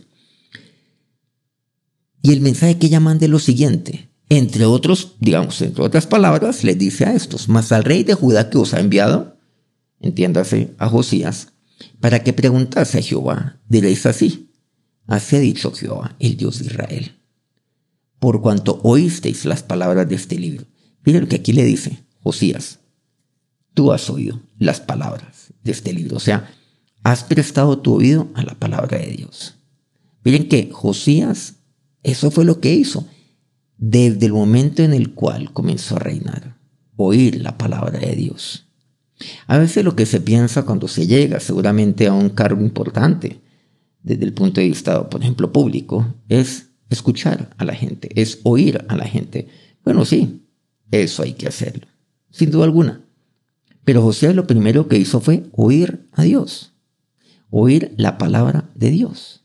Y 2.21 2.31
el 2.31 2.39
mensaje 2.39 2.77
que 2.77 2.87
ella 2.87 3.01
manda 3.01 3.25
es 3.25 3.29
lo 3.29 3.39
siguiente, 3.39 4.09
entre 4.29 4.63
otros, 4.63 5.17
digamos, 5.19 5.61
entre 5.61 5.83
otras 5.83 6.07
palabras, 6.07 6.63
le 6.63 6.75
dice 6.75 7.03
a 7.03 7.13
estos, 7.13 7.49
mas 7.49 7.73
al 7.73 7.83
rey 7.83 8.05
de 8.05 8.13
Judá 8.13 8.49
que 8.49 8.57
os 8.57 8.73
ha 8.73 8.79
enviado, 8.79 9.37
entiéndase, 9.99 10.75
a 10.77 10.87
Josías, 10.87 11.49
para 11.99 12.23
que 12.23 12.31
preguntase 12.31 12.99
a 12.99 13.01
Jehová, 13.01 13.59
diréis 13.67 14.05
así, 14.05 14.49
así 15.07 15.35
ha 15.35 15.39
dicho 15.39 15.73
Jehová, 15.73 16.15
el 16.19 16.37
Dios 16.37 16.59
de 16.59 16.67
Israel, 16.67 17.18
por 18.19 18.41
cuanto 18.41 18.79
oísteis 18.83 19.45
las 19.45 19.63
palabras 19.63 20.07
de 20.07 20.15
este 20.15 20.37
libro. 20.37 20.65
Miren 21.03 21.21
lo 21.21 21.27
que 21.27 21.37
aquí 21.37 21.53
le 21.53 21.63
dice 21.63 22.03
Josías, 22.21 22.79
tú 23.73 23.91
has 23.91 24.09
oído 24.09 24.41
las 24.57 24.81
palabras 24.81 25.53
de 25.63 25.71
este 25.71 25.93
libro, 25.93 26.17
o 26.17 26.19
sea, 26.19 26.51
has 27.03 27.23
prestado 27.23 27.79
tu 27.79 27.95
oído 27.95 28.27
a 28.35 28.43
la 28.43 28.55
palabra 28.55 28.97
de 28.97 29.07
Dios. 29.07 29.55
Miren 30.23 30.49
que 30.49 30.69
Josías, 30.71 31.55
eso 32.03 32.29
fue 32.29 32.45
lo 32.45 32.59
que 32.59 32.73
hizo 32.73 33.07
desde 33.77 34.25
el 34.25 34.33
momento 34.33 34.83
en 34.83 34.93
el 34.93 35.13
cual 35.13 35.53
comenzó 35.53 35.95
a 35.95 35.99
reinar, 35.99 36.57
oír 36.97 37.41
la 37.41 37.57
palabra 37.57 37.99
de 37.99 38.15
Dios. 38.15 38.67
A 39.47 39.57
veces 39.57 39.83
lo 39.83 39.95
que 39.95 40.05
se 40.05 40.19
piensa 40.19 40.63
cuando 40.63 40.87
se 40.87 41.07
llega 41.07 41.39
seguramente 41.39 42.07
a 42.07 42.13
un 42.13 42.29
cargo 42.29 42.61
importante, 42.61 43.39
desde 44.03 44.25
el 44.25 44.33
punto 44.33 44.61
de 44.61 44.67
vista, 44.67 45.09
por 45.09 45.21
ejemplo, 45.21 45.51
público, 45.51 46.13
es 46.27 46.68
escuchar 46.89 47.53
a 47.57 47.65
la 47.65 47.73
gente, 47.73 48.09
es 48.19 48.39
oír 48.43 48.85
a 48.87 48.95
la 48.95 49.05
gente. 49.05 49.47
Bueno, 49.83 50.05
sí, 50.05 50.45
eso 50.91 51.23
hay 51.23 51.33
que 51.33 51.47
hacerlo, 51.47 51.87
sin 52.31 52.51
duda 52.51 52.65
alguna. 52.65 53.01
Pero 53.83 54.01
José 54.01 54.33
lo 54.33 54.47
primero 54.47 54.87
que 54.87 54.97
hizo 54.97 55.19
fue 55.19 55.43
oír 55.51 56.07
a 56.13 56.23
Dios, 56.23 56.73
oír 57.49 57.93
la 57.97 58.17
palabra 58.17 58.69
de 58.75 58.91
Dios. 58.91 59.43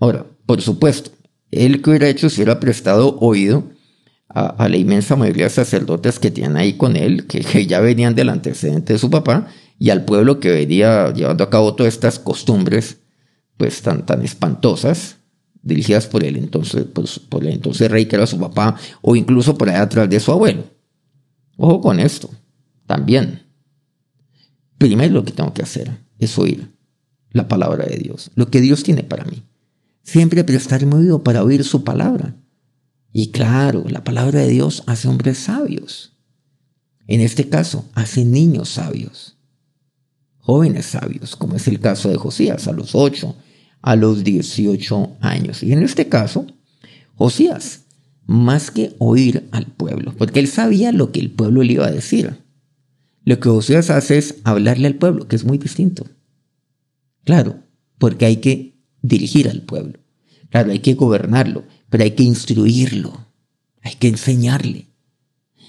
Ahora, 0.00 0.26
por 0.46 0.60
supuesto, 0.60 1.12
él 1.50 1.80
que 1.80 1.90
hubiera 1.90 2.08
hecho 2.08 2.28
si 2.28 2.36
hubiera 2.36 2.60
prestado 2.60 3.18
oído 3.20 3.70
a, 4.28 4.68
la 4.68 4.76
inmensa 4.76 5.14
mayoría 5.14 5.44
de 5.44 5.50
sacerdotes 5.50 6.18
que 6.18 6.30
tienen 6.30 6.56
ahí 6.56 6.74
con 6.74 6.96
él, 6.96 7.26
que, 7.26 7.66
ya 7.66 7.80
venían 7.80 8.14
del 8.14 8.30
antecedente 8.30 8.94
de 8.94 8.98
su 8.98 9.10
papá, 9.10 9.48
y 9.78 9.90
al 9.90 10.04
pueblo 10.04 10.40
que 10.40 10.50
venía 10.50 11.12
llevando 11.12 11.44
a 11.44 11.50
cabo 11.50 11.74
todas 11.74 11.92
estas 11.92 12.18
costumbres, 12.18 12.98
pues 13.56 13.82
tan, 13.82 14.06
tan 14.06 14.22
espantosas, 14.22 15.16
dirigidas 15.62 16.06
por 16.06 16.24
el 16.24 16.36
entonces, 16.36 16.84
por 17.28 17.44
el 17.44 17.52
entonces 17.52 17.90
rey 17.90 18.06
que 18.06 18.16
era 18.16 18.26
su 18.26 18.38
papá, 18.38 18.76
o 19.00 19.16
incluso 19.16 19.56
por 19.56 19.68
allá 19.68 19.82
atrás 19.82 20.10
de 20.10 20.20
su 20.20 20.32
abuelo. 20.32 20.64
Ojo 21.56 21.80
con 21.80 22.00
esto, 22.00 22.30
también. 22.86 23.42
Primero 24.78 25.14
lo 25.14 25.24
que 25.24 25.32
tengo 25.32 25.54
que 25.54 25.62
hacer 25.62 25.90
es 26.18 26.36
oír 26.38 26.72
la 27.30 27.48
palabra 27.48 27.86
de 27.86 27.96
Dios, 27.96 28.30
lo 28.34 28.48
que 28.50 28.60
Dios 28.60 28.82
tiene 28.82 29.02
para 29.02 29.24
mí. 29.24 29.44
Siempre 30.02 30.44
prestarme 30.44 30.96
oído 30.96 31.22
para 31.22 31.44
oír 31.44 31.64
su 31.64 31.84
palabra. 31.84 32.36
Y 33.12 33.30
claro, 33.30 33.84
la 33.88 34.04
palabra 34.04 34.40
de 34.40 34.48
Dios 34.48 34.82
hace 34.86 35.06
hombres 35.06 35.38
sabios. 35.38 36.16
En 37.06 37.20
este 37.20 37.48
caso, 37.48 37.84
hace 37.94 38.24
niños 38.24 38.70
sabios. 38.70 39.36
Jóvenes 40.38 40.86
sabios, 40.86 41.36
como 41.36 41.54
es 41.54 41.68
el 41.68 41.78
caso 41.78 42.08
de 42.08 42.16
Josías, 42.16 42.66
a 42.66 42.72
los 42.72 42.94
8, 42.94 43.36
a 43.82 43.96
los 43.96 44.24
18 44.24 45.16
años. 45.20 45.62
Y 45.62 45.72
en 45.72 45.82
este 45.82 46.08
caso, 46.08 46.46
Josías, 47.16 47.82
más 48.26 48.70
que 48.70 48.94
oír 48.98 49.48
al 49.50 49.66
pueblo, 49.66 50.14
porque 50.16 50.40
él 50.40 50.48
sabía 50.48 50.92
lo 50.92 51.12
que 51.12 51.20
el 51.20 51.30
pueblo 51.30 51.62
le 51.62 51.74
iba 51.74 51.86
a 51.86 51.90
decir. 51.90 52.38
Lo 53.24 53.38
que 53.38 53.48
Josías 53.48 53.90
hace 53.90 54.18
es 54.18 54.36
hablarle 54.44 54.86
al 54.86 54.94
pueblo, 54.94 55.28
que 55.28 55.36
es 55.36 55.44
muy 55.44 55.58
distinto. 55.58 56.06
Claro, 57.24 57.58
porque 57.98 58.24
hay 58.24 58.36
que 58.36 58.78
dirigir 59.02 59.48
al 59.48 59.62
pueblo. 59.62 59.98
Claro, 60.50 60.72
hay 60.72 60.80
que 60.80 60.94
gobernarlo, 60.94 61.64
pero 61.90 62.04
hay 62.04 62.12
que 62.12 62.24
instruirlo, 62.24 63.26
hay 63.82 63.94
que 63.94 64.08
enseñarle. 64.08 64.86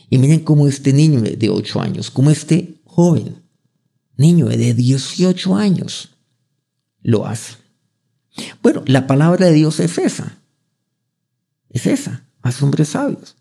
Y 0.10 0.18
miren 0.18 0.42
cómo 0.42 0.68
este 0.68 0.94
niño 0.94 1.22
de 1.22 1.50
8 1.50 1.82
años, 1.82 2.12
como 2.12 2.30
este 2.30 2.76
joven, 2.84 3.36
niño 4.18 4.48
de 4.48 4.74
18 4.74 5.56
años, 5.56 6.10
lo 7.02 7.26
hace. 7.26 7.63
Bueno, 8.62 8.84
la 8.86 9.08
palabra 9.08 9.48
de 9.48 9.54
Dios 9.54 9.80
es 9.80 9.98
esa. 9.98 10.38
Es 11.70 11.88
esa, 11.88 12.28
a 12.42 12.52
hombres 12.62 12.90
sabios. 12.90 13.36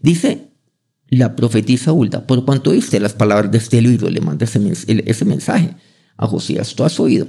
Dice 0.00 0.48
la 1.08 1.36
profetisa 1.36 1.92
Ulda, 1.92 2.26
por 2.26 2.44
cuanto 2.44 2.70
oíste 2.70 3.00
las 3.00 3.14
palabras 3.14 3.50
de 3.50 3.58
este 3.58 3.80
libro, 3.80 4.10
le 4.10 4.20
manda 4.20 4.44
ese, 4.44 4.60
ese 4.86 5.24
mensaje 5.24 5.74
a 6.16 6.26
Josías, 6.26 6.74
tú 6.74 6.84
has 6.84 7.00
oído. 7.00 7.28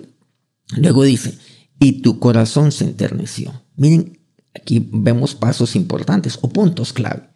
Luego 0.75 1.03
dice, 1.03 1.37
y 1.79 2.01
tu 2.01 2.19
corazón 2.19 2.71
se 2.71 2.83
enterneció. 2.83 3.63
Miren, 3.75 4.19
aquí 4.53 4.85
vemos 4.91 5.35
pasos 5.35 5.75
importantes 5.75 6.37
o 6.41 6.49
puntos 6.49 6.91
clave. 6.93 7.29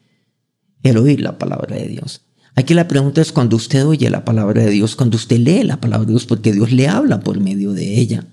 El 0.83 0.97
oír 0.97 1.21
la 1.21 1.37
palabra 1.37 1.77
de 1.77 1.87
Dios. 1.87 2.21
Aquí 2.55 2.73
la 2.73 2.87
pregunta 2.87 3.21
es 3.21 3.31
cuando 3.31 3.55
usted 3.55 3.85
oye 3.85 4.09
la 4.09 4.25
palabra 4.25 4.63
de 4.63 4.69
Dios, 4.69 4.95
cuando 4.95 5.15
usted 5.15 5.39
lee 5.39 5.63
la 5.63 5.79
palabra 5.79 6.05
de 6.05 6.11
Dios, 6.11 6.25
porque 6.25 6.51
Dios 6.51 6.71
le 6.71 6.87
habla 6.87 7.21
por 7.21 7.39
medio 7.39 7.73
de 7.73 7.99
ella. 7.99 8.27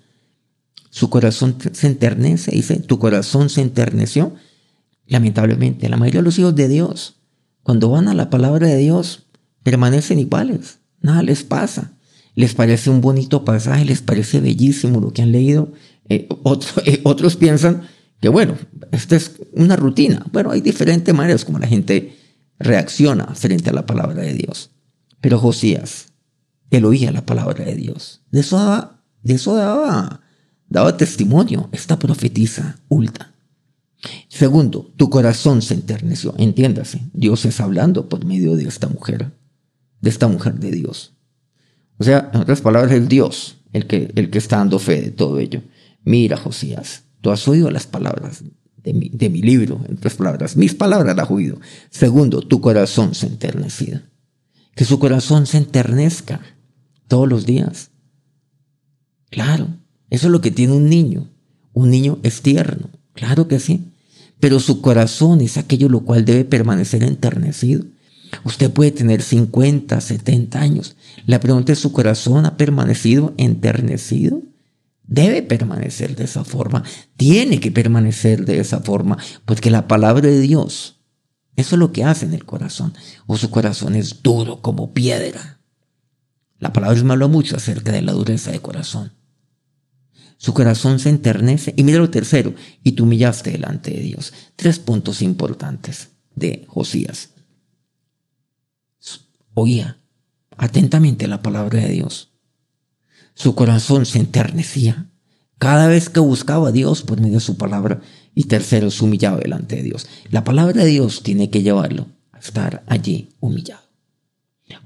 Su 0.90 1.08
corazón 1.08 1.56
se 1.72 1.86
enternece, 1.86 2.50
dice, 2.50 2.80
tu 2.80 2.98
corazón 2.98 3.48
se 3.48 3.62
enterneció. 3.62 4.34
Lamentablemente, 5.06 5.88
la 5.88 5.96
mayoría 5.96 6.20
de 6.20 6.24
los 6.24 6.38
hijos 6.38 6.54
de 6.54 6.68
Dios, 6.68 7.16
cuando 7.62 7.88
van 7.88 8.08
a 8.08 8.14
la 8.14 8.28
palabra 8.28 8.66
de 8.66 8.76
Dios, 8.76 9.26
permanecen 9.62 10.18
iguales, 10.18 10.80
nada 11.00 11.22
les 11.22 11.44
pasa. 11.44 11.92
Les 12.34 12.54
parece 12.54 12.90
un 12.90 13.00
bonito 13.00 13.44
pasaje, 13.44 13.84
les 13.84 14.02
parece 14.02 14.40
bellísimo 14.40 15.00
lo 15.00 15.12
que 15.12 15.22
han 15.22 15.32
leído, 15.32 15.72
eh, 16.08 16.28
eh, 16.86 17.00
otros 17.04 17.36
piensan 17.36 17.82
que, 18.20 18.28
bueno, 18.28 18.56
esta 18.90 19.16
es 19.16 19.36
una 19.52 19.76
rutina. 19.76 20.26
Bueno, 20.32 20.50
hay 20.50 20.60
diferentes 20.60 21.14
maneras 21.14 21.44
como 21.44 21.58
la 21.58 21.68
gente 21.68 22.16
reacciona 22.58 23.34
frente 23.34 23.70
a 23.70 23.72
la 23.72 23.86
palabra 23.86 24.22
de 24.22 24.34
Dios. 24.34 24.70
Pero 25.20 25.38
Josías, 25.38 26.08
él 26.70 26.84
oía 26.84 27.12
la 27.12 27.24
palabra 27.24 27.64
de 27.64 27.76
Dios. 27.76 28.22
De 28.30 28.40
eso 28.40 28.56
daba, 28.56 29.02
de 29.22 29.34
eso 29.34 29.54
daba, 29.54 30.20
daba 30.70 30.96
testimonio 30.96 31.68
esta 31.72 31.98
profetisa 31.98 32.80
ulta. 32.88 33.34
Segundo, 34.28 34.90
tu 34.96 35.10
corazón 35.10 35.60
se 35.60 35.74
enterneció. 35.74 36.34
Entiéndase, 36.38 37.02
Dios 37.12 37.44
es 37.44 37.60
hablando 37.60 38.08
por 38.08 38.24
medio 38.24 38.56
de 38.56 38.64
esta 38.64 38.88
mujer, 38.88 39.32
de 40.00 40.08
esta 40.08 40.26
mujer 40.28 40.54
de 40.54 40.70
Dios. 40.70 41.12
O 41.98 42.04
sea, 42.04 42.30
en 42.32 42.40
otras 42.40 42.62
palabras, 42.62 42.92
es 42.92 43.06
Dios 43.08 43.58
el 43.74 43.86
que, 43.86 44.10
el 44.14 44.30
que 44.30 44.38
está 44.38 44.56
dando 44.56 44.78
fe 44.78 45.02
de 45.02 45.10
todo 45.10 45.38
ello. 45.38 45.62
Mira, 46.02 46.38
Josías, 46.38 47.02
tú 47.20 47.30
has 47.30 47.46
oído 47.46 47.70
las 47.70 47.86
palabras 47.86 48.42
de 48.78 48.94
mi, 48.94 49.10
de 49.10 49.28
mi 49.28 49.42
libro, 49.42 49.84
en 49.86 49.96
otras 49.96 50.14
palabras, 50.14 50.56
mis 50.56 50.74
palabras 50.74 51.14
las 51.14 51.26
has 51.26 51.30
oído. 51.30 51.60
Segundo, 51.90 52.40
tu 52.40 52.62
corazón 52.62 53.14
se 53.14 53.26
enternecida. 53.26 54.08
Que 54.74 54.86
su 54.86 54.98
corazón 54.98 55.46
se 55.46 55.58
enternezca 55.58 56.40
todos 57.06 57.28
los 57.28 57.44
días. 57.44 57.90
Claro, 59.28 59.68
eso 60.10 60.26
es 60.26 60.32
lo 60.32 60.40
que 60.40 60.50
tiene 60.50 60.74
un 60.74 60.88
niño. 60.88 61.28
Un 61.72 61.90
niño 61.90 62.18
es 62.22 62.42
tierno, 62.42 62.90
claro 63.14 63.48
que 63.48 63.60
sí. 63.60 63.84
Pero 64.40 64.60
su 64.60 64.80
corazón 64.80 65.40
es 65.40 65.56
aquello 65.56 65.88
lo 65.88 66.00
cual 66.00 66.24
debe 66.24 66.44
permanecer 66.44 67.02
enternecido. 67.02 67.84
Usted 68.44 68.70
puede 68.70 68.90
tener 68.90 69.22
50, 69.22 70.00
70 70.00 70.60
años. 70.60 70.96
La 71.26 71.40
pregunta 71.40 71.72
es, 71.72 71.78
¿su 71.78 71.92
corazón 71.92 72.46
ha 72.46 72.56
permanecido 72.56 73.34
enternecido? 73.36 74.42
debe 75.10 75.42
permanecer 75.42 76.14
de 76.14 76.24
esa 76.24 76.44
forma, 76.44 76.84
tiene 77.16 77.58
que 77.58 77.72
permanecer 77.72 78.46
de 78.46 78.60
esa 78.60 78.80
forma, 78.80 79.18
porque 79.44 79.68
la 79.68 79.88
palabra 79.88 80.28
de 80.28 80.40
Dios, 80.40 81.00
eso 81.56 81.74
es 81.74 81.80
lo 81.80 81.92
que 81.92 82.04
hace 82.04 82.26
en 82.26 82.32
el 82.32 82.46
corazón, 82.46 82.94
o 83.26 83.36
su 83.36 83.50
corazón 83.50 83.96
es 83.96 84.22
duro 84.22 84.62
como 84.62 84.94
piedra. 84.94 85.58
La 86.58 86.72
palabra 86.72 87.02
me 87.02 87.12
habla 87.12 87.26
mucho 87.26 87.56
acerca 87.56 87.90
de 87.90 88.02
la 88.02 88.12
dureza 88.12 88.52
de 88.52 88.60
corazón. 88.60 89.12
Su 90.40 90.54
corazón 90.54 90.98
se 90.98 91.10
enternece. 91.10 91.74
Y 91.76 91.82
mira 91.82 91.98
lo 91.98 92.08
tercero, 92.08 92.54
y 92.82 92.92
tú 92.92 93.04
humillaste 93.04 93.50
delante 93.50 93.90
de 93.90 94.00
Dios. 94.00 94.32
Tres 94.56 94.78
puntos 94.78 95.20
importantes 95.20 96.08
de 96.34 96.64
Josías. 96.66 97.34
Oía 99.52 99.98
atentamente 100.56 101.28
la 101.28 101.42
palabra 101.42 101.80
de 101.80 101.90
Dios. 101.90 102.30
Su 103.34 103.54
corazón 103.54 104.06
se 104.06 104.18
enternecía 104.18 105.10
cada 105.58 105.88
vez 105.88 106.08
que 106.08 106.20
buscaba 106.20 106.68
a 106.68 106.72
Dios 106.72 107.02
por 107.02 107.20
medio 107.20 107.34
de 107.34 107.40
su 107.40 107.58
palabra. 107.58 108.00
Y 108.34 108.44
tercero, 108.44 108.90
se 108.90 109.04
humillaba 109.04 109.36
delante 109.36 109.76
de 109.76 109.82
Dios. 109.82 110.06
La 110.30 110.42
palabra 110.42 110.84
de 110.84 110.88
Dios 110.88 111.22
tiene 111.22 111.50
que 111.50 111.62
llevarlo 111.62 112.06
a 112.32 112.38
estar 112.38 112.82
allí 112.86 113.28
humillado. 113.40 113.82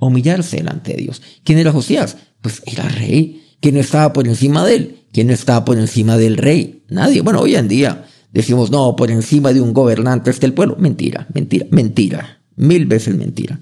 Humillarse 0.01 0.57
delante 0.57 0.95
de 0.95 1.03
Dios. 1.03 1.23
¿Quién 1.45 1.61
era 1.61 1.71
Josías? 1.71 2.17
Pues 2.41 2.61
era 2.67 2.89
rey. 2.89 3.57
¿Quién 3.61 3.77
estaba 3.77 4.13
por 4.13 4.27
encima 4.27 4.65
de 4.65 4.75
él? 4.75 5.04
¿Quién 5.15 5.31
estaba 5.31 5.65
por 5.65 5.79
encima 5.79 6.19
del 6.19 6.37
rey? 6.37 6.83
Nadie. 6.89 7.21
Bueno, 7.21 7.41
hoy 7.41 7.55
en 7.55 7.69
día 7.69 8.05
decimos, 8.33 8.73
no, 8.73 8.97
por 8.97 9.13
encima 9.13 9.53
de 9.53 9.61
un 9.61 9.73
gobernante 9.73 10.29
está 10.29 10.45
el 10.45 10.55
pueblo. 10.55 10.75
Mentira, 10.77 11.29
mentira, 11.33 11.67
mentira. 11.71 12.43
Mil 12.57 12.87
veces 12.87 13.15
mentira. 13.15 13.61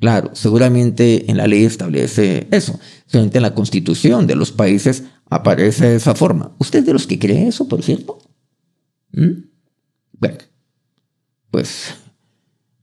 Claro, 0.00 0.30
seguramente 0.34 1.30
en 1.30 1.36
la 1.36 1.46
ley 1.46 1.64
establece 1.64 2.48
eso. 2.50 2.80
Seguramente 3.06 3.38
en 3.38 3.42
la 3.42 3.54
constitución 3.54 4.26
de 4.26 4.34
los 4.34 4.50
países 4.50 5.04
aparece 5.30 5.90
de 5.90 5.96
esa 5.96 6.16
forma. 6.16 6.56
¿Usted 6.58 6.80
es 6.80 6.86
de 6.86 6.94
los 6.94 7.06
que 7.06 7.20
cree 7.20 7.46
eso, 7.46 7.68
por 7.68 7.84
cierto? 7.84 8.18
¿Mm? 9.12 9.44
Bueno, 10.18 10.38
pues 11.52 11.94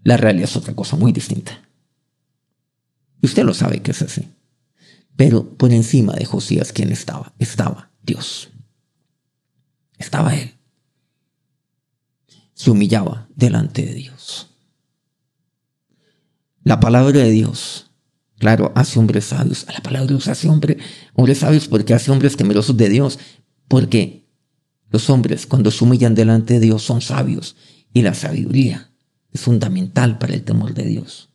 la 0.06 0.16
realidad 0.16 0.46
es 0.46 0.56
otra 0.56 0.74
cosa 0.74 0.96
muy 0.96 1.12
distinta. 1.12 1.70
Y 3.22 3.26
usted 3.26 3.44
lo 3.44 3.54
sabe 3.54 3.82
que 3.82 3.92
es 3.92 4.02
así. 4.02 4.26
Pero 5.20 5.58
por 5.58 5.74
encima 5.74 6.14
de 6.14 6.24
Josías, 6.24 6.72
¿quién 6.72 6.94
estaba? 6.94 7.34
Estaba 7.40 7.92
Dios. 8.02 8.52
Estaba 9.98 10.34
Él. 10.34 10.54
Se 12.54 12.72
humillaba 12.72 13.28
delante 13.36 13.86
de 13.86 13.96
Dios. 13.96 14.48
La 16.64 16.80
palabra 16.80 17.20
de 17.20 17.32
Dios, 17.32 17.92
claro, 18.38 18.72
hace 18.76 18.98
hombres 18.98 19.26
sabios. 19.26 19.66
La 19.68 19.82
palabra 19.82 20.08
de 20.08 20.14
Dios 20.14 20.30
hace 20.30 20.48
hombres 20.48 21.38
sabios 21.38 21.68
porque 21.68 21.94
hace 21.94 22.12
hombres 22.12 22.38
temerosos 22.38 22.78
de 22.78 22.88
Dios. 22.88 23.20
Porque 23.68 24.26
los 24.90 25.10
hombres, 25.10 25.46
cuando 25.48 25.70
se 25.70 25.84
humillan 25.84 26.16
delante 26.16 26.54
de 26.54 26.60
Dios, 26.62 26.82
son 26.82 27.02
sabios. 27.02 27.58
Y 27.92 28.04
la 28.04 28.14
sabiduría 28.14 28.94
es 29.34 29.42
fundamental 29.42 30.18
para 30.18 30.34
el 30.34 30.44
temor 30.44 30.74
de 30.74 30.86
Dios. 30.86 31.30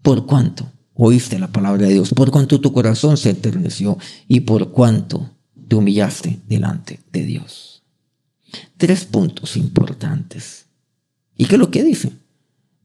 ¿Por 0.00 0.24
cuánto 0.24 0.72
oíste 0.94 1.38
la 1.38 1.48
palabra 1.48 1.86
de 1.86 1.94
Dios? 1.94 2.10
¿Por 2.14 2.30
cuánto 2.30 2.60
tu 2.60 2.72
corazón 2.72 3.16
se 3.16 3.30
enterneció? 3.30 3.98
¿Y 4.28 4.40
por 4.40 4.72
cuánto 4.72 5.30
te 5.68 5.76
humillaste 5.76 6.40
delante 6.48 7.00
de 7.12 7.24
Dios? 7.24 7.82
Tres 8.76 9.04
puntos 9.04 9.56
importantes. 9.56 10.66
¿Y 11.36 11.46
qué 11.46 11.54
es 11.54 11.58
lo 11.58 11.70
que 11.70 11.82
dice? 11.82 12.12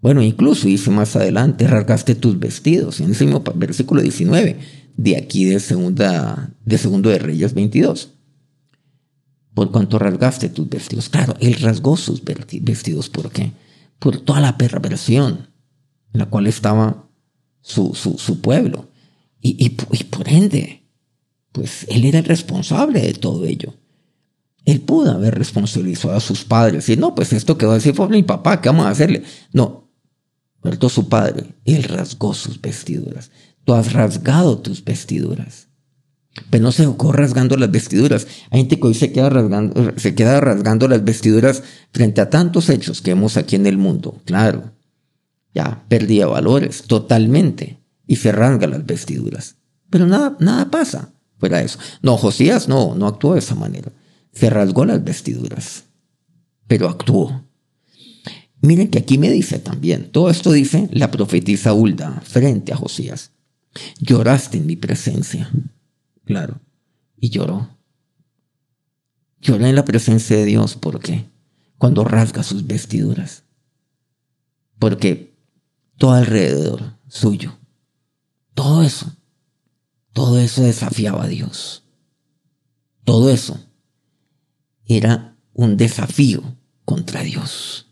Bueno, 0.02 0.22
incluso 0.22 0.68
dice 0.68 0.92
más 0.92 1.16
adelante, 1.16 1.68
rasgaste 1.68 2.16
tus 2.16 2.40
vestidos, 2.40 3.00
en 3.02 3.12
ese 3.12 3.26
mismo 3.26 3.44
versículo 3.56 4.02
19, 4.02 4.60
de 4.96 5.18
aquí 5.18 5.46
de, 5.46 5.60
segunda, 5.60 6.52
de 6.64 6.78
segundo 6.78 7.10
de 7.10 7.20
Reyes 7.20 7.54
22. 7.54 8.14
Por 9.54 9.72
cuanto 9.72 9.98
rasgaste 9.98 10.50
tus 10.50 10.70
vestidos. 10.70 11.10
Claro, 11.10 11.36
él 11.40 11.56
rasgó 11.56 11.98
sus 11.98 12.22
vestidos. 12.24 13.10
¿Por 13.10 13.32
qué? 13.32 13.54
Por 13.98 14.20
toda 14.20 14.40
la 14.40 14.58
perversión 14.58 15.50
en 16.14 16.20
la 16.20 16.28
cual 16.28 16.46
estaba 16.46 17.07
su, 17.68 17.94
su, 17.94 18.42
pueblo. 18.42 18.90
Y, 19.42 19.66
y, 19.66 19.70
por 20.06 20.28
ende, 20.28 20.84
pues 21.52 21.86
él 21.90 22.06
era 22.06 22.20
el 22.20 22.26
responsable 22.26 23.02
de 23.02 23.14
todo 23.14 23.46
ello. 23.46 23.74
Él 24.66 24.82
pudo 24.82 25.12
haber 25.12 25.38
responsabilizado 25.38 26.16
a 26.16 26.20
sus 26.20 26.44
padres 26.44 26.90
y 26.90 26.98
no, 26.98 27.16
pues 27.16 27.34
esto 27.34 27.58
que 27.58 27.66
va 27.66 27.74
a 27.74 27.76
decir 27.76 27.94
fue 27.94 28.10
mi 28.10 28.24
papá, 28.24 28.62
¿qué 28.62 28.70
vamos 28.70 28.86
a 28.86 28.90
hacerle? 28.90 29.24
No, 29.54 29.88
Muerto 30.64 30.90
su 30.90 31.08
padre, 31.08 31.56
él 31.66 31.84
rasgó 31.84 32.34
sus 32.34 32.60
vestiduras. 32.60 33.32
Tú 33.64 33.74
has 33.74 33.94
rasgado 33.94 34.58
tus 34.58 34.84
vestiduras. 34.84 35.68
Pero 36.50 36.64
no 36.64 36.72
se 36.72 36.86
dejó 36.86 37.12
rasgando 37.12 37.58
las 37.58 37.72
vestiduras. 37.72 38.28
Hay 38.50 38.62
gente 38.62 38.80
que 38.80 38.88
hoy 38.88 38.94
se 38.94 39.12
queda, 39.12 39.30
rasgando, 39.30 39.94
se 39.98 40.16
queda 40.16 40.40
rasgando 40.40 40.88
las 40.88 41.04
vestiduras 41.04 41.64
frente 41.92 42.22
a 42.22 42.30
tantos 42.30 42.70
hechos 42.70 43.02
que 43.02 43.14
vemos 43.14 43.38
aquí 43.38 43.56
en 43.56 43.66
el 43.66 43.78
mundo. 43.78 44.22
Claro, 44.26 44.72
ya 45.58 45.84
perdía 45.88 46.28
valores 46.28 46.84
totalmente 46.84 47.80
y 48.06 48.18
se 48.18 48.32
rasga 48.32 48.68
las 48.68 48.86
vestiduras. 48.86 49.56
Pero 49.90 50.06
nada, 50.06 50.38
nada 50.40 50.70
pasa 50.70 51.14
fuera 51.38 51.62
eso. 51.62 51.80
No, 52.02 52.18
Josías 52.18 52.68
no, 52.68 52.96
no 52.96 53.08
actuó 53.08 53.34
de 53.34 53.40
esa 53.40 53.56
manera. 53.56 53.92
Se 54.34 54.50
rasgó 54.50 54.86
las 54.86 55.04
vestiduras, 55.04 55.86
pero 56.68 56.90
actuó. 56.90 57.44
Miren 58.62 58.90
que 58.90 59.00
aquí 59.00 59.18
me 59.18 59.30
dice 59.30 59.60
también, 59.60 60.12
todo 60.12 60.30
esto 60.30 60.52
dice 60.52 60.90
la 60.92 61.12
profetisa 61.12 61.74
Hulda 61.74 62.22
frente 62.24 62.74
a 62.74 62.78
Josías. 62.78 63.32
Lloraste 64.00 64.58
en 64.58 64.66
mi 64.66 64.76
presencia. 64.76 65.52
Claro. 66.26 66.60
Y 67.20 67.30
lloró. 67.30 67.70
Lloró 69.42 69.66
en 69.66 69.76
la 69.76 69.86
presencia 69.86 70.36
de 70.36 70.46
Dios. 70.46 70.76
¿Por 70.76 71.00
qué? 71.00 71.26
Cuando 71.78 72.04
rasga 72.04 72.42
sus 72.42 72.66
vestiduras. 72.66 73.44
Porque 74.80 75.37
todo 75.98 76.12
alrededor 76.14 76.98
suyo, 77.08 77.58
todo 78.54 78.84
eso, 78.84 79.12
todo 80.14 80.40
eso 80.40 80.64
desafiaba 80.64 81.26
a 81.26 81.28
Dios. 81.28 81.84
Todo 83.04 83.30
eso 83.30 83.60
era 84.86 85.38
un 85.54 85.78
desafío 85.78 86.58
contra 86.84 87.24
Dios. 87.24 87.88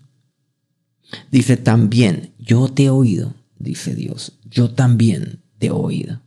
Dice 1.31 1.55
también, 1.55 2.33
yo 2.37 2.67
te 2.67 2.85
he 2.85 2.89
oído, 2.89 3.33
dice 3.57 3.95
Dios, 3.95 4.33
yo 4.43 4.71
también 4.71 5.41
te 5.57 5.67
he 5.67 5.71
oído. 5.71 6.21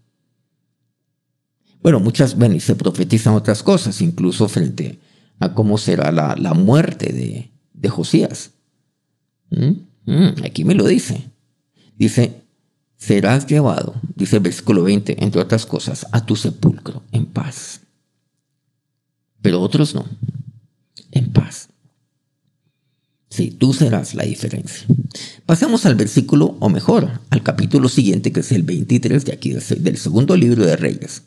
Bueno, 1.82 2.00
muchas, 2.00 2.36
bueno, 2.36 2.54
y 2.54 2.60
se 2.60 2.76
profetizan 2.76 3.34
otras 3.34 3.62
cosas, 3.62 4.00
incluso 4.00 4.48
frente 4.48 4.98
a 5.38 5.54
cómo 5.54 5.78
será 5.78 6.10
la, 6.10 6.34
la 6.36 6.54
muerte 6.54 7.12
de, 7.12 7.50
de 7.72 7.88
Josías. 7.88 8.52
¿Mm? 9.50 9.72
¿Mm? 10.06 10.44
aquí 10.44 10.64
me 10.64 10.74
lo 10.74 10.86
dice. 10.86 11.30
Dice, 11.98 12.42
serás 12.96 13.46
llevado, 13.46 13.94
dice 14.14 14.36
el 14.36 14.42
versículo 14.42 14.84
20, 14.84 15.22
entre 15.22 15.40
otras 15.40 15.66
cosas, 15.66 16.06
a 16.12 16.24
tu 16.24 16.36
sepulcro 16.36 17.02
en 17.10 17.26
paz. 17.26 17.80
Pero 19.42 19.60
otros 19.60 19.94
no, 19.94 20.06
en 21.10 21.32
paz. 21.32 21.68
Sí, 23.30 23.50
tú 23.50 23.74
serás 23.74 24.14
la 24.14 24.24
diferencia. 24.24 24.86
Pasamos 25.44 25.84
al 25.86 25.96
versículo, 25.96 26.56
o 26.60 26.68
mejor, 26.68 27.20
al 27.30 27.42
capítulo 27.42 27.88
siguiente, 27.88 28.32
que 28.32 28.40
es 28.40 28.52
el 28.52 28.62
23 28.62 29.24
de 29.24 29.32
aquí, 29.32 29.52
del 29.52 29.96
segundo 29.96 30.36
libro 30.36 30.64
de 30.64 30.76
Reyes. 30.76 31.24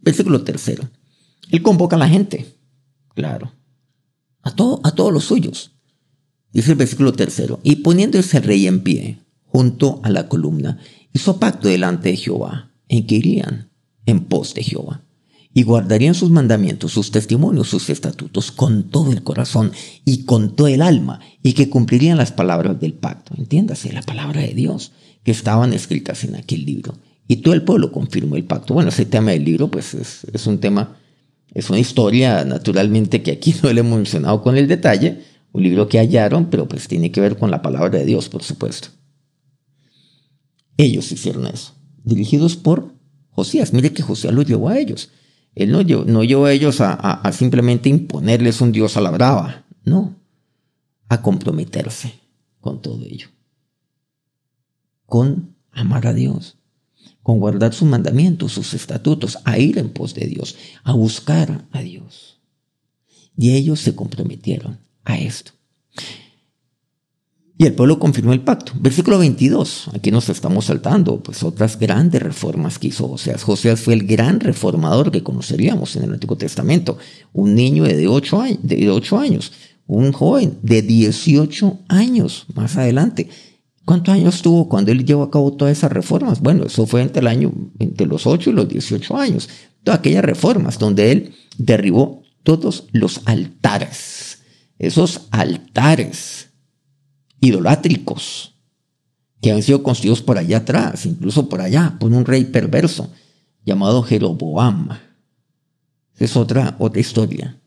Versículo 0.00 0.42
tercero. 0.42 0.88
Él 1.50 1.62
convoca 1.62 1.96
a 1.96 1.98
la 1.98 2.08
gente, 2.08 2.56
claro, 3.14 3.52
a, 4.42 4.54
todo, 4.54 4.80
a 4.82 4.92
todos 4.92 5.12
los 5.12 5.24
suyos. 5.24 5.72
Dice 6.52 6.72
el 6.72 6.78
versículo 6.78 7.12
tercero, 7.12 7.60
y 7.62 7.76
poniéndose 7.76 8.38
el 8.38 8.42
rey 8.42 8.66
en 8.66 8.80
pie, 8.80 9.18
junto 9.56 10.00
a 10.02 10.10
la 10.10 10.28
columna, 10.28 10.76
hizo 11.14 11.40
pacto 11.40 11.68
delante 11.68 12.10
de 12.10 12.16
Jehová, 12.16 12.72
en 12.88 13.06
que 13.06 13.14
irían 13.14 13.70
en 14.04 14.20
pos 14.26 14.52
de 14.52 14.62
Jehová 14.62 15.02
y 15.54 15.62
guardarían 15.62 16.14
sus 16.14 16.28
mandamientos, 16.28 16.92
sus 16.92 17.10
testimonios, 17.10 17.70
sus 17.70 17.88
estatutos 17.88 18.52
con 18.52 18.90
todo 18.90 19.10
el 19.10 19.22
corazón 19.22 19.72
y 20.04 20.24
con 20.24 20.56
todo 20.56 20.66
el 20.66 20.82
alma, 20.82 21.20
y 21.42 21.54
que 21.54 21.70
cumplirían 21.70 22.18
las 22.18 22.32
palabras 22.32 22.78
del 22.78 22.92
pacto. 22.92 23.32
Entiéndase, 23.38 23.94
la 23.94 24.02
palabra 24.02 24.42
de 24.42 24.52
Dios 24.52 24.92
que 25.24 25.30
estaban 25.30 25.72
escritas 25.72 26.24
en 26.24 26.36
aquel 26.36 26.66
libro. 26.66 26.92
Y 27.26 27.36
todo 27.36 27.54
el 27.54 27.62
pueblo 27.62 27.92
confirmó 27.92 28.36
el 28.36 28.44
pacto. 28.44 28.74
Bueno, 28.74 28.90
ese 28.90 29.06
tema 29.06 29.30
del 29.30 29.46
libro, 29.46 29.70
pues 29.70 29.94
es, 29.94 30.26
es 30.34 30.46
un 30.46 30.58
tema, 30.58 30.98
es 31.54 31.70
una 31.70 31.78
historia, 31.78 32.44
naturalmente, 32.44 33.22
que 33.22 33.32
aquí 33.32 33.54
no 33.62 33.72
le 33.72 33.80
hemos 33.80 33.96
mencionado 33.96 34.42
con 34.42 34.58
el 34.58 34.68
detalle, 34.68 35.22
un 35.52 35.62
libro 35.62 35.88
que 35.88 35.98
hallaron, 35.98 36.50
pero 36.50 36.68
pues 36.68 36.88
tiene 36.88 37.10
que 37.10 37.22
ver 37.22 37.38
con 37.38 37.50
la 37.50 37.62
palabra 37.62 37.98
de 37.98 38.04
Dios, 38.04 38.28
por 38.28 38.42
supuesto. 38.42 38.88
Ellos 40.76 41.10
hicieron 41.10 41.46
eso, 41.46 41.74
dirigidos 42.04 42.56
por 42.56 42.94
Josías. 43.30 43.72
Mire 43.72 43.92
que 43.92 44.02
Josías 44.02 44.34
lo 44.34 44.42
llevó 44.42 44.68
a 44.68 44.78
ellos. 44.78 45.10
Él 45.54 45.72
no, 45.72 45.80
llevó 45.80 46.44
a 46.44 46.52
ellos 46.52 46.80
a, 46.80 47.32
simplemente 47.32 47.88
imponerles 47.88 48.60
un 48.60 48.72
Dios 48.72 48.98
a 48.98 49.00
la 49.00 49.10
brava, 49.10 49.64
no, 49.84 50.14
a 51.08 51.22
comprometerse 51.22 52.12
con 52.60 52.82
todo 52.82 53.02
ello, 53.04 53.28
con 55.06 55.56
amar 55.72 56.06
a 56.06 56.12
Dios, 56.12 56.58
con 57.22 57.40
guardar 57.40 57.72
sus 57.72 57.88
mandamientos, 57.88 58.52
sus 58.52 58.74
estatutos, 58.74 59.38
a 59.44 59.58
ir 59.58 59.78
en 59.78 59.88
pos 59.88 60.14
de 60.14 60.26
Dios, 60.26 60.56
a 60.84 60.92
buscar 60.92 61.66
a 61.72 61.80
Dios. 61.80 62.38
Y 63.34 63.52
ellos 63.52 63.80
se 63.80 63.94
comprometieron 63.94 64.78
a 65.04 65.18
esto. 65.18 65.52
Y 67.58 67.64
el 67.64 67.74
pueblo 67.74 67.98
confirmó 67.98 68.32
el 68.34 68.42
pacto. 68.42 68.72
Versículo 68.78 69.18
22, 69.18 69.90
aquí 69.94 70.10
nos 70.10 70.28
estamos 70.28 70.66
saltando, 70.66 71.22
pues 71.22 71.42
otras 71.42 71.78
grandes 71.78 72.22
reformas 72.22 72.78
que 72.78 72.88
hizo 72.88 73.08
Joseas. 73.08 73.44
Joseas 73.44 73.80
fue 73.80 73.94
el 73.94 74.06
gran 74.06 74.40
reformador 74.40 75.10
que 75.10 75.22
conoceríamos 75.22 75.96
en 75.96 76.04
el 76.04 76.12
Antiguo 76.12 76.36
Testamento. 76.36 76.98
Un 77.32 77.54
niño 77.54 77.84
de 77.84 78.08
8 78.08 78.40
años, 78.40 78.58
de 78.62 78.90
8 78.90 79.18
años 79.18 79.52
un 79.86 80.12
joven 80.12 80.58
de 80.62 80.82
18 80.82 81.78
años 81.88 82.46
más 82.54 82.76
adelante. 82.76 83.28
¿Cuántos 83.84 84.14
años 84.14 84.42
tuvo 84.42 84.68
cuando 84.68 84.90
él 84.90 85.04
llevó 85.04 85.22
a 85.22 85.30
cabo 85.30 85.52
todas 85.52 85.78
esas 85.78 85.92
reformas? 85.92 86.40
Bueno, 86.40 86.64
eso 86.64 86.86
fue 86.86 87.02
entre 87.02 87.20
el 87.20 87.28
año, 87.28 87.52
entre 87.78 88.06
los 88.06 88.26
8 88.26 88.50
y 88.50 88.52
los 88.52 88.68
18 88.68 89.16
años. 89.16 89.48
Todas 89.84 90.00
aquellas 90.00 90.24
reformas 90.24 90.78
donde 90.78 91.12
él 91.12 91.34
derribó 91.56 92.22
todos 92.42 92.88
los 92.92 93.20
altares. 93.26 94.40
Esos 94.78 95.28
altares 95.30 96.48
idolátricos 97.46 98.54
que 99.40 99.52
han 99.52 99.62
sido 99.62 99.82
construidos 99.82 100.22
por 100.22 100.38
allá 100.38 100.58
atrás, 100.58 101.06
incluso 101.06 101.48
por 101.48 101.60
allá, 101.60 101.96
por 101.98 102.12
un 102.12 102.24
rey 102.24 102.44
perverso 102.44 103.12
llamado 103.64 104.02
Jeroboam. 104.02 104.88
Es 106.16 106.36
otra, 106.36 106.76
otra 106.78 107.00
historia. 107.00 107.60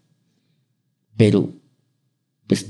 Pero, 1.16 1.54
pues. 2.48 2.66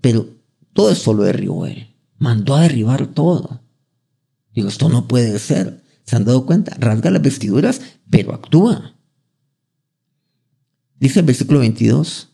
Pero 0.00 0.26
todo 0.72 0.90
eso 0.90 1.14
lo 1.14 1.22
derribó 1.22 1.66
él. 1.66 1.94
Mandó 2.18 2.56
a 2.56 2.62
derribar 2.62 3.06
todo. 3.08 3.60
Digo, 4.52 4.68
esto 4.68 4.88
no 4.88 5.06
puede 5.06 5.38
ser. 5.38 5.82
¿Se 6.04 6.16
han 6.16 6.24
dado 6.24 6.46
cuenta? 6.46 6.76
Rasga 6.78 7.10
las 7.10 7.22
vestiduras, 7.22 7.80
pero 8.10 8.34
actúa. 8.34 8.94
Dice 10.98 11.20
el 11.20 11.26
versículo 11.26 11.60
22 11.60 12.30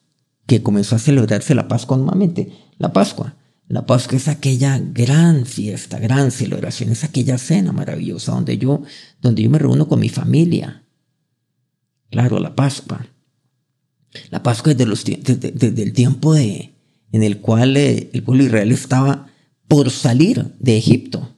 que 0.47 0.63
comenzó 0.63 0.97
a 0.97 0.99
celebrarse 0.99 1.55
la 1.55 1.69
Pascua 1.69 1.97
nuevamente. 1.97 2.53
La 2.81 2.95
Pascua. 2.95 3.37
La 3.69 3.85
Pascua 3.85 4.17
es 4.17 4.27
aquella 4.27 4.79
gran 4.79 5.45
fiesta, 5.45 5.99
gran 5.99 6.31
celebración, 6.31 6.91
es 6.91 7.05
aquella 7.05 7.37
cena 7.37 7.73
maravillosa 7.73 8.33
donde 8.33 8.57
yo, 8.57 8.83
donde 9.21 9.43
yo 9.43 9.51
me 9.51 9.59
reúno 9.59 9.87
con 9.87 10.01
mi 10.01 10.09
familia. 10.09 10.83
Claro, 12.11 12.41
la 12.41 12.57
Pascua. 12.57 13.07
La 14.31 14.43
Pascua 14.43 14.73
es 14.73 14.79
de 14.79 14.87
los, 14.87 15.05
desde, 15.05 15.83
el 15.83 15.93
tiempo 15.93 16.33
de, 16.33 16.75
en 17.13 17.23
el 17.23 17.41
cual 17.41 17.77
eh, 17.77 18.09
el 18.15 18.23
pueblo 18.23 18.45
de 18.45 18.49
Israel 18.49 18.73
estaba 18.73 19.29
por 19.69 19.91
salir 19.91 20.57
de 20.59 20.79
Egipto. 20.79 21.37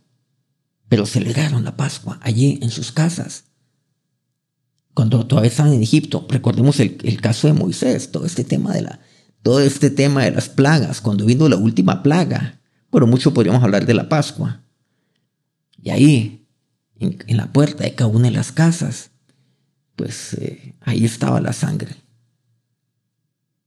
Pero 0.89 1.07
celebraron 1.07 1.65
la 1.65 1.77
Pascua 1.77 2.21
allí 2.23 2.61
en 2.63 2.71
sus 2.71 2.93
casas 2.93 3.47
cuando 4.95 5.27
todavía 5.27 5.51
estaban 5.51 5.73
en 5.73 5.83
Egipto. 5.83 6.25
Recordemos 6.29 6.79
el, 6.79 7.21
caso 7.21 7.49
de 7.49 7.55
Moisés, 7.55 8.13
todo 8.13 8.27
este 8.27 8.45
tema 8.45 8.73
de 8.73 8.83
la, 8.83 9.01
todo 9.43 9.61
este 9.61 9.91
tema 9.91 10.25
de 10.25 10.31
las 10.31 10.49
plagas, 10.49 11.01
cuando 11.01 11.27
vino 11.27 11.49
la 11.49 11.57
última 11.57 12.03
plaga. 12.03 12.61
Pero 12.91 13.07
mucho 13.07 13.35
podríamos 13.35 13.63
hablar 13.63 13.87
de 13.87 13.95
la 13.95 14.09
Pascua. 14.09 14.63
Y 15.83 15.91
ahí, 15.91 16.47
en, 16.99 17.37
la 17.37 17.53
puerta 17.53 17.85
de 17.85 17.95
cada 17.95 18.09
una 18.09 18.29
de 18.29 18.37
las 18.37 18.53
casas, 18.53 19.11
pues 19.97 20.35
eh, 20.35 20.77
ahí 20.81 21.05
estaba 21.05 21.41
la 21.41 21.53
sangre. 21.53 21.97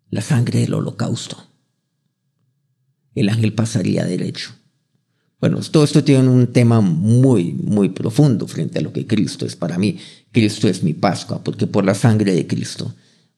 La 0.09 0.21
sangre 0.21 0.61
del 0.61 0.73
holocausto. 0.73 1.45
El 3.13 3.29
ángel 3.29 3.53
pasaría 3.53 4.05
derecho. 4.05 4.51
Bueno, 5.41 5.59
todo 5.59 5.83
esto 5.83 6.03
tiene 6.03 6.29
un 6.29 6.47
tema 6.47 6.79
muy, 6.79 7.53
muy 7.53 7.89
profundo 7.89 8.47
frente 8.47 8.79
a 8.79 8.81
lo 8.81 8.93
que 8.93 9.05
Cristo 9.05 9.45
es 9.45 9.55
para 9.55 9.77
mí. 9.77 9.97
Cristo 10.31 10.67
es 10.67 10.83
mi 10.83 10.93
Pascua, 10.93 11.43
porque 11.43 11.67
por 11.67 11.83
la 11.83 11.93
sangre 11.93 12.33
de 12.33 12.47
Cristo, 12.47 12.93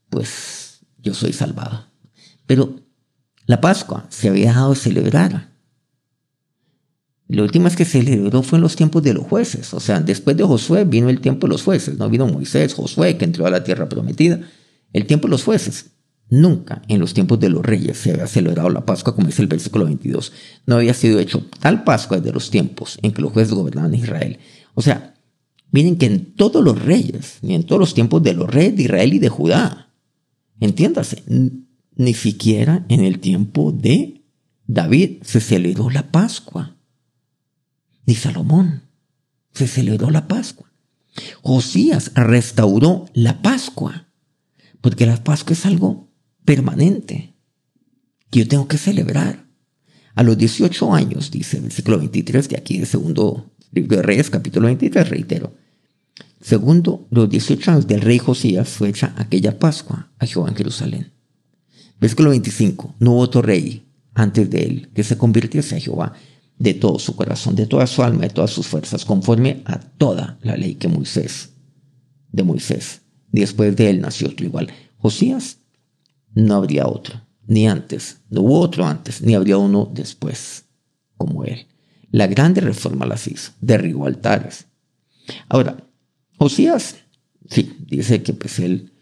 pues 0.09 0.79
yo 0.99 1.13
soy 1.13 1.33
salvado. 1.33 1.86
Pero 2.47 2.79
la 3.45 3.61
Pascua 3.61 4.07
se 4.09 4.29
había 4.29 4.47
dejado 4.47 4.71
de 4.71 4.75
celebrar. 4.77 5.51
La 7.27 7.43
última 7.43 7.65
vez 7.65 7.75
que 7.75 7.85
se 7.85 8.03
celebró 8.03 8.41
fue 8.41 8.57
en 8.57 8.63
los 8.63 8.75
tiempos 8.75 9.03
de 9.03 9.13
los 9.13 9.25
jueces. 9.25 9.73
O 9.73 9.79
sea, 9.79 9.99
después 9.99 10.35
de 10.37 10.43
Josué 10.43 10.85
vino 10.85 11.09
el 11.09 11.19
tiempo 11.19 11.45
de 11.45 11.51
los 11.51 11.63
jueces. 11.63 11.97
No 11.97 12.09
vino 12.09 12.25
Moisés, 12.25 12.73
Josué, 12.73 13.17
que 13.17 13.25
entró 13.25 13.45
a 13.45 13.49
la 13.49 13.63
tierra 13.63 13.87
prometida. 13.87 14.39
El 14.93 15.05
tiempo 15.05 15.27
de 15.27 15.31
los 15.31 15.43
jueces. 15.43 15.91
Nunca 16.29 16.81
en 16.89 16.99
los 16.99 17.13
tiempos 17.13 17.39
de 17.39 17.49
los 17.49 17.65
reyes 17.65 17.97
se 17.97 18.11
había 18.11 18.27
celebrado 18.27 18.69
la 18.69 18.85
Pascua, 18.85 19.15
como 19.15 19.27
dice 19.27 19.41
el 19.41 19.47
versículo 19.47 19.85
22. 19.85 20.33
No 20.65 20.75
había 20.75 20.93
sido 20.93 21.19
hecho 21.19 21.45
tal 21.59 21.83
Pascua 21.83 22.17
desde 22.17 22.33
los 22.33 22.49
tiempos 22.49 22.97
en 23.01 23.13
que 23.13 23.21
los 23.21 23.31
jueces 23.31 23.53
gobernaban 23.53 23.93
Israel. 23.93 24.39
O 24.73 24.81
sea, 24.81 25.13
miren 25.71 25.97
que 25.97 26.07
en 26.07 26.33
todos 26.35 26.63
los 26.63 26.81
reyes, 26.81 27.37
ni 27.41 27.55
en 27.55 27.63
todos 27.63 27.79
los 27.79 27.93
tiempos 27.93 28.23
de 28.23 28.33
los 28.33 28.49
reyes 28.49 28.75
de 28.75 28.83
Israel 28.83 29.13
y 29.13 29.19
de 29.19 29.29
Judá, 29.29 29.93
entiéndase, 30.59 31.23
ni 31.97 32.13
siquiera 32.13 32.85
en 32.89 33.01
el 33.01 33.19
tiempo 33.19 33.71
de 33.71 34.23
David 34.67 35.23
se 35.23 35.41
celebró 35.41 35.89
la 35.89 36.11
Pascua. 36.11 36.77
Ni 38.05 38.15
Salomón 38.15 38.83
se 39.53 39.67
celebró 39.67 40.11
la 40.11 40.27
Pascua. 40.27 40.71
Josías 41.41 42.11
restauró 42.13 43.05
la 43.13 43.41
Pascua, 43.41 44.07
porque 44.81 45.05
la 45.05 45.23
Pascua 45.23 45.53
es 45.53 45.65
algo 45.65 46.11
permanente 46.45 47.33
que 48.29 48.39
yo 48.39 48.47
tengo 48.47 48.67
que 48.67 48.77
celebrar. 48.77 49.47
A 50.13 50.23
los 50.23 50.37
18 50.37 50.93
años, 50.93 51.29
dice 51.31 51.57
el 51.57 51.63
versículo 51.63 51.99
23 51.99 52.49
de 52.49 52.57
aquí 52.57 52.77
del 52.77 52.87
segundo 52.87 53.51
libro 53.71 53.97
de 53.97 54.03
Reyes, 54.03 54.29
capítulo 54.29 54.67
23, 54.67 55.09
reitero. 55.09 55.53
Segundo, 56.41 57.07
los 57.11 57.29
18 57.29 57.71
años 57.71 57.87
del 57.87 58.01
rey 58.01 58.17
Josías 58.17 58.69
fue 58.69 58.89
hecha 58.89 59.13
aquella 59.17 59.59
Pascua 59.59 60.11
a 60.17 60.25
Jehová 60.25 60.49
en 60.49 60.55
Jerusalén. 60.55 61.16
Versículo 61.99 62.29
25. 62.31 62.95
No 62.99 63.11
hubo 63.11 63.19
otro 63.19 63.41
rey 63.41 63.85
antes 64.13 64.49
de 64.49 64.63
él 64.63 64.89
que 64.93 65.03
se 65.03 65.17
convirtiese 65.17 65.75
a 65.75 65.79
Jehová 65.79 66.13
de 66.57 66.73
todo 66.73 66.99
su 66.99 67.15
corazón, 67.15 67.55
de 67.55 67.67
toda 67.67 67.85
su 67.87 68.03
alma, 68.03 68.21
de 68.21 68.29
todas 68.29 68.51
sus 68.51 68.67
fuerzas, 68.67 69.05
conforme 69.05 69.61
a 69.65 69.79
toda 69.79 70.37
la 70.41 70.57
ley 70.57 70.75
que 70.75 70.87
Moisés, 70.87 71.51
de 72.31 72.43
Moisés. 72.43 73.01
Después 73.31 73.75
de 73.75 73.89
él 73.89 74.01
nació 74.01 74.29
otro 74.29 74.45
igual. 74.45 74.69
Josías 74.97 75.59
no 76.33 76.55
habría 76.55 76.87
otro, 76.87 77.21
ni 77.45 77.67
antes, 77.67 78.17
no 78.29 78.41
hubo 78.41 78.59
otro 78.59 78.85
antes, 78.85 79.21
ni 79.21 79.35
habría 79.35 79.57
uno 79.57 79.89
después, 79.93 80.65
como 81.15 81.43
él. 81.45 81.67
La 82.11 82.27
grande 82.27 82.61
reforma 82.61 83.05
las 83.05 83.27
hizo, 83.27 83.51
derribó 83.61 84.07
altares. 84.07 84.65
Ahora, 85.49 85.77
Josías, 86.37 86.95
sí, 87.49 87.77
dice 87.85 88.23
que 88.23 88.33
pues 88.33 88.59
él 88.59 88.93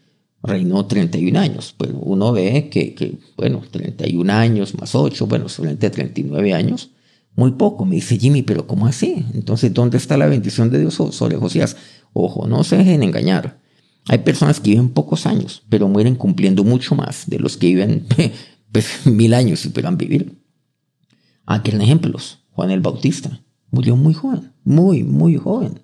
reinó 0.46 0.86
31 0.86 1.38
años, 1.38 1.74
pero 1.76 1.98
uno 1.98 2.32
ve 2.32 2.68
que, 2.70 2.94
que 2.94 3.18
bueno, 3.36 3.62
31 3.70 4.32
años 4.32 4.74
más 4.78 4.94
8, 4.94 5.26
bueno, 5.26 5.48
solamente 5.48 5.90
39 5.90 6.54
años, 6.54 6.90
muy 7.34 7.52
poco. 7.52 7.84
Me 7.84 7.96
dice 7.96 8.18
Jimmy, 8.18 8.42
pero 8.42 8.66
¿cómo 8.66 8.86
así? 8.86 9.24
Entonces, 9.34 9.72
¿dónde 9.72 9.98
está 9.98 10.16
la 10.16 10.26
bendición 10.26 10.70
de 10.70 10.80
Dios 10.80 10.94
sobre 10.94 11.36
Josías? 11.36 11.76
Ojo, 12.12 12.46
no 12.46 12.64
se 12.64 12.78
dejen 12.78 13.02
engañar. 13.02 13.60
Hay 14.08 14.18
personas 14.18 14.60
que 14.60 14.70
viven 14.70 14.90
pocos 14.90 15.26
años, 15.26 15.64
pero 15.68 15.88
mueren 15.88 16.14
cumpliendo 16.14 16.64
mucho 16.64 16.94
más 16.94 17.28
de 17.28 17.38
los 17.38 17.56
que 17.56 17.66
viven 17.66 18.06
pues, 18.72 19.06
mil 19.06 19.34
años 19.34 19.64
y 19.64 19.68
puedan 19.68 19.98
vivir. 19.98 20.40
Aquí 21.44 21.70
en 21.70 21.80
ejemplos. 21.80 22.38
Juan 22.50 22.70
el 22.70 22.80
Bautista 22.80 23.42
murió 23.70 23.96
muy 23.96 24.14
joven, 24.14 24.52
muy, 24.64 25.04
muy 25.04 25.36
joven. 25.36 25.82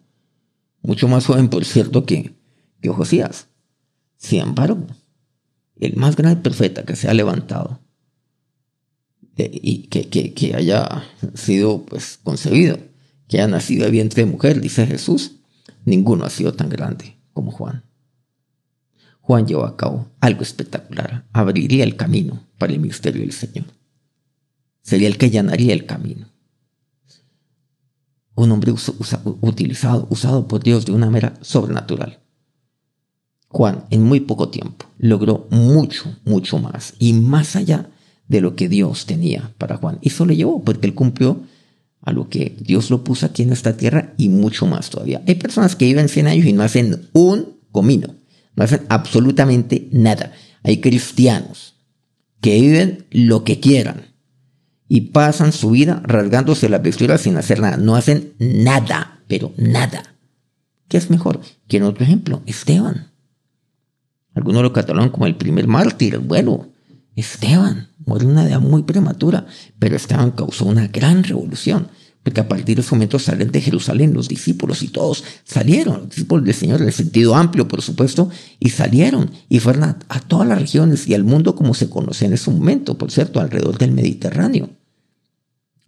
Mucho 0.82 1.06
más 1.06 1.26
joven, 1.26 1.48
por 1.48 1.64
cierto, 1.64 2.06
que, 2.06 2.34
que 2.80 2.88
Josías. 2.88 3.48
Sin 4.22 4.40
embargo, 4.40 4.86
el 5.76 5.96
más 5.96 6.14
grande 6.14 6.40
profeta 6.40 6.84
que 6.84 6.94
se 6.94 7.08
ha 7.08 7.14
levantado 7.14 7.80
y 9.36 9.88
que, 9.88 10.08
que, 10.08 10.54
haya 10.54 11.04
sido 11.34 11.84
pues, 11.84 12.20
concebido, 12.22 12.78
que 13.26 13.38
haya 13.38 13.48
nacido 13.48 13.84
de 13.84 13.90
vientre 13.90 14.24
de 14.24 14.30
mujer, 14.30 14.60
dice 14.60 14.86
Jesús, 14.86 15.32
ninguno 15.84 16.24
ha 16.24 16.30
sido 16.30 16.54
tan 16.54 16.68
grande 16.68 17.16
como 17.32 17.50
Juan. 17.50 17.84
Juan 19.20 19.46
llevó 19.46 19.64
a 19.64 19.76
cabo 19.76 20.08
algo 20.20 20.42
espectacular. 20.42 21.26
Abriría 21.32 21.82
el 21.82 21.96
camino 21.96 22.46
para 22.58 22.72
el 22.72 22.80
misterio 22.80 23.22
del 23.22 23.32
Señor. 23.32 23.66
Sería 24.82 25.08
el 25.08 25.18
que 25.18 25.26
allanaría 25.26 25.72
el 25.72 25.86
camino. 25.86 26.28
Un 28.34 28.52
hombre 28.52 28.72
utilizado, 29.40 30.06
usado 30.10 30.46
por 30.46 30.62
Dios 30.62 30.86
de 30.86 30.92
una 30.92 31.06
manera 31.06 31.34
sobrenatural. 31.40 32.22
Juan, 33.52 33.84
en 33.90 34.02
muy 34.02 34.20
poco 34.20 34.48
tiempo, 34.48 34.86
logró 34.98 35.46
mucho, 35.50 36.16
mucho 36.24 36.58
más 36.58 36.94
y 36.98 37.12
más 37.12 37.54
allá 37.54 37.90
de 38.28 38.40
lo 38.40 38.56
que 38.56 38.68
Dios 38.68 39.06
tenía 39.06 39.52
para 39.58 39.76
Juan. 39.76 39.98
Y 40.00 40.08
eso 40.08 40.26
le 40.26 40.36
llevó 40.36 40.62
porque 40.64 40.86
él 40.86 40.94
cumplió 40.94 41.40
a 42.00 42.12
lo 42.12 42.28
que 42.28 42.56
Dios 42.58 42.90
lo 42.90 43.04
puso 43.04 43.26
aquí 43.26 43.42
en 43.42 43.52
esta 43.52 43.76
tierra 43.76 44.14
y 44.16 44.28
mucho 44.28 44.66
más 44.66 44.90
todavía. 44.90 45.22
Hay 45.26 45.36
personas 45.36 45.76
que 45.76 45.84
viven 45.84 46.08
100 46.08 46.26
años 46.26 46.46
y 46.46 46.52
no 46.52 46.62
hacen 46.62 47.08
un 47.12 47.58
comino 47.70 48.14
no 48.54 48.64
hacen 48.64 48.82
absolutamente 48.88 49.88
nada. 49.92 50.32
Hay 50.62 50.80
cristianos 50.80 51.76
que 52.40 52.60
viven 52.60 53.06
lo 53.10 53.44
que 53.44 53.60
quieran 53.60 54.14
y 54.88 55.02
pasan 55.12 55.52
su 55.52 55.70
vida 55.70 56.02
rasgándose 56.04 56.68
la 56.68 56.78
vestiduras 56.78 57.22
sin 57.22 57.36
hacer 57.36 57.60
nada. 57.60 57.76
No 57.76 57.96
hacen 57.96 58.34
nada, 58.38 59.22
pero 59.26 59.52
nada. 59.56 60.16
¿Qué 60.88 60.98
es 60.98 61.10
mejor? 61.10 61.40
Quiero 61.66 61.88
otro 61.88 62.04
ejemplo, 62.04 62.42
Esteban. 62.46 63.11
Algunos 64.34 64.62
lo 64.62 64.72
catalogan 64.72 65.10
como 65.10 65.26
el 65.26 65.36
primer 65.36 65.66
mártir. 65.66 66.18
Bueno, 66.18 66.68
Esteban 67.14 67.88
murió 68.06 68.28
una 68.28 68.46
edad 68.46 68.60
muy 68.60 68.82
prematura, 68.82 69.46
pero 69.78 69.96
Esteban 69.96 70.30
causó 70.30 70.64
una 70.64 70.88
gran 70.88 71.22
revolución, 71.22 71.88
porque 72.22 72.40
a 72.40 72.48
partir 72.48 72.76
de 72.76 72.82
ese 72.82 72.94
momento 72.94 73.18
salen 73.18 73.50
de 73.50 73.60
Jerusalén 73.60 74.14
los 74.14 74.28
discípulos 74.28 74.82
y 74.82 74.88
todos 74.88 75.24
salieron, 75.44 75.98
los 75.98 76.08
discípulos 76.08 76.44
del 76.44 76.54
Señor 76.54 76.80
en 76.80 76.86
el 76.86 76.92
sentido 76.92 77.34
amplio, 77.34 77.68
por 77.68 77.82
supuesto, 77.82 78.30
y 78.58 78.70
salieron 78.70 79.30
y 79.48 79.58
fueron 79.58 79.84
a, 79.84 79.98
a 80.08 80.20
todas 80.20 80.48
las 80.48 80.60
regiones 80.60 81.06
y 81.08 81.14
al 81.14 81.24
mundo 81.24 81.54
como 81.54 81.74
se 81.74 81.90
conoce 81.90 82.26
en 82.26 82.32
ese 82.32 82.50
momento, 82.50 82.96
por 82.96 83.10
cierto, 83.10 83.40
alrededor 83.40 83.76
del 83.76 83.92
Mediterráneo, 83.92 84.70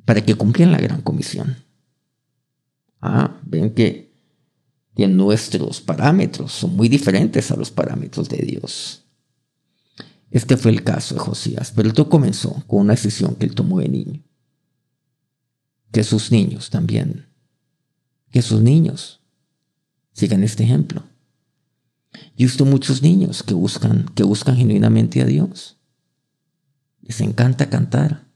para 0.05 0.25
que 0.25 0.35
cumplieran 0.35 0.73
la 0.73 0.79
gran 0.79 1.01
comisión. 1.01 1.57
Ah, 3.01 3.37
ven 3.45 3.75
que, 3.75 4.14
que 4.95 5.09
nuestros 5.09 5.81
parámetros 5.81 6.53
son 6.53 6.77
muy 6.77 6.89
diferentes 6.89 7.51
a 7.51 7.57
los 7.57 7.71
parámetros 7.71 8.29
de 8.29 8.39
Dios. 8.39 9.05
Este 10.31 10.57
fue 10.57 10.71
el 10.71 10.83
caso 10.83 11.15
de 11.15 11.21
Josías, 11.21 11.73
pero 11.75 11.93
todo 11.93 12.09
comenzó 12.09 12.63
con 12.67 12.81
una 12.81 12.95
decisión 12.95 13.37
que 13.37 13.47
él 13.47 13.55
tomó 13.55 13.81
de 13.81 13.89
niño. 13.89 14.23
Que 15.93 16.03
sus 16.03 16.33
niños 16.33 16.71
también, 16.71 17.27
que 18.31 18.43
sus 18.43 18.61
niños 18.61 19.21
sigan 20.13 20.43
este 20.43 20.65
ejemplo. 20.65 21.05
Y 22.37 22.45
visto 22.45 22.65
muchos 22.65 23.03
niños 23.03 23.43
que 23.43 23.55
buscan, 23.55 24.07
que 24.15 24.25
buscan 24.25 24.57
genuinamente 24.57 25.23
a 25.23 25.25
Dios. 25.25 25.79
Les 27.01 27.21
encanta 27.21 27.71
cantar, 27.71 28.27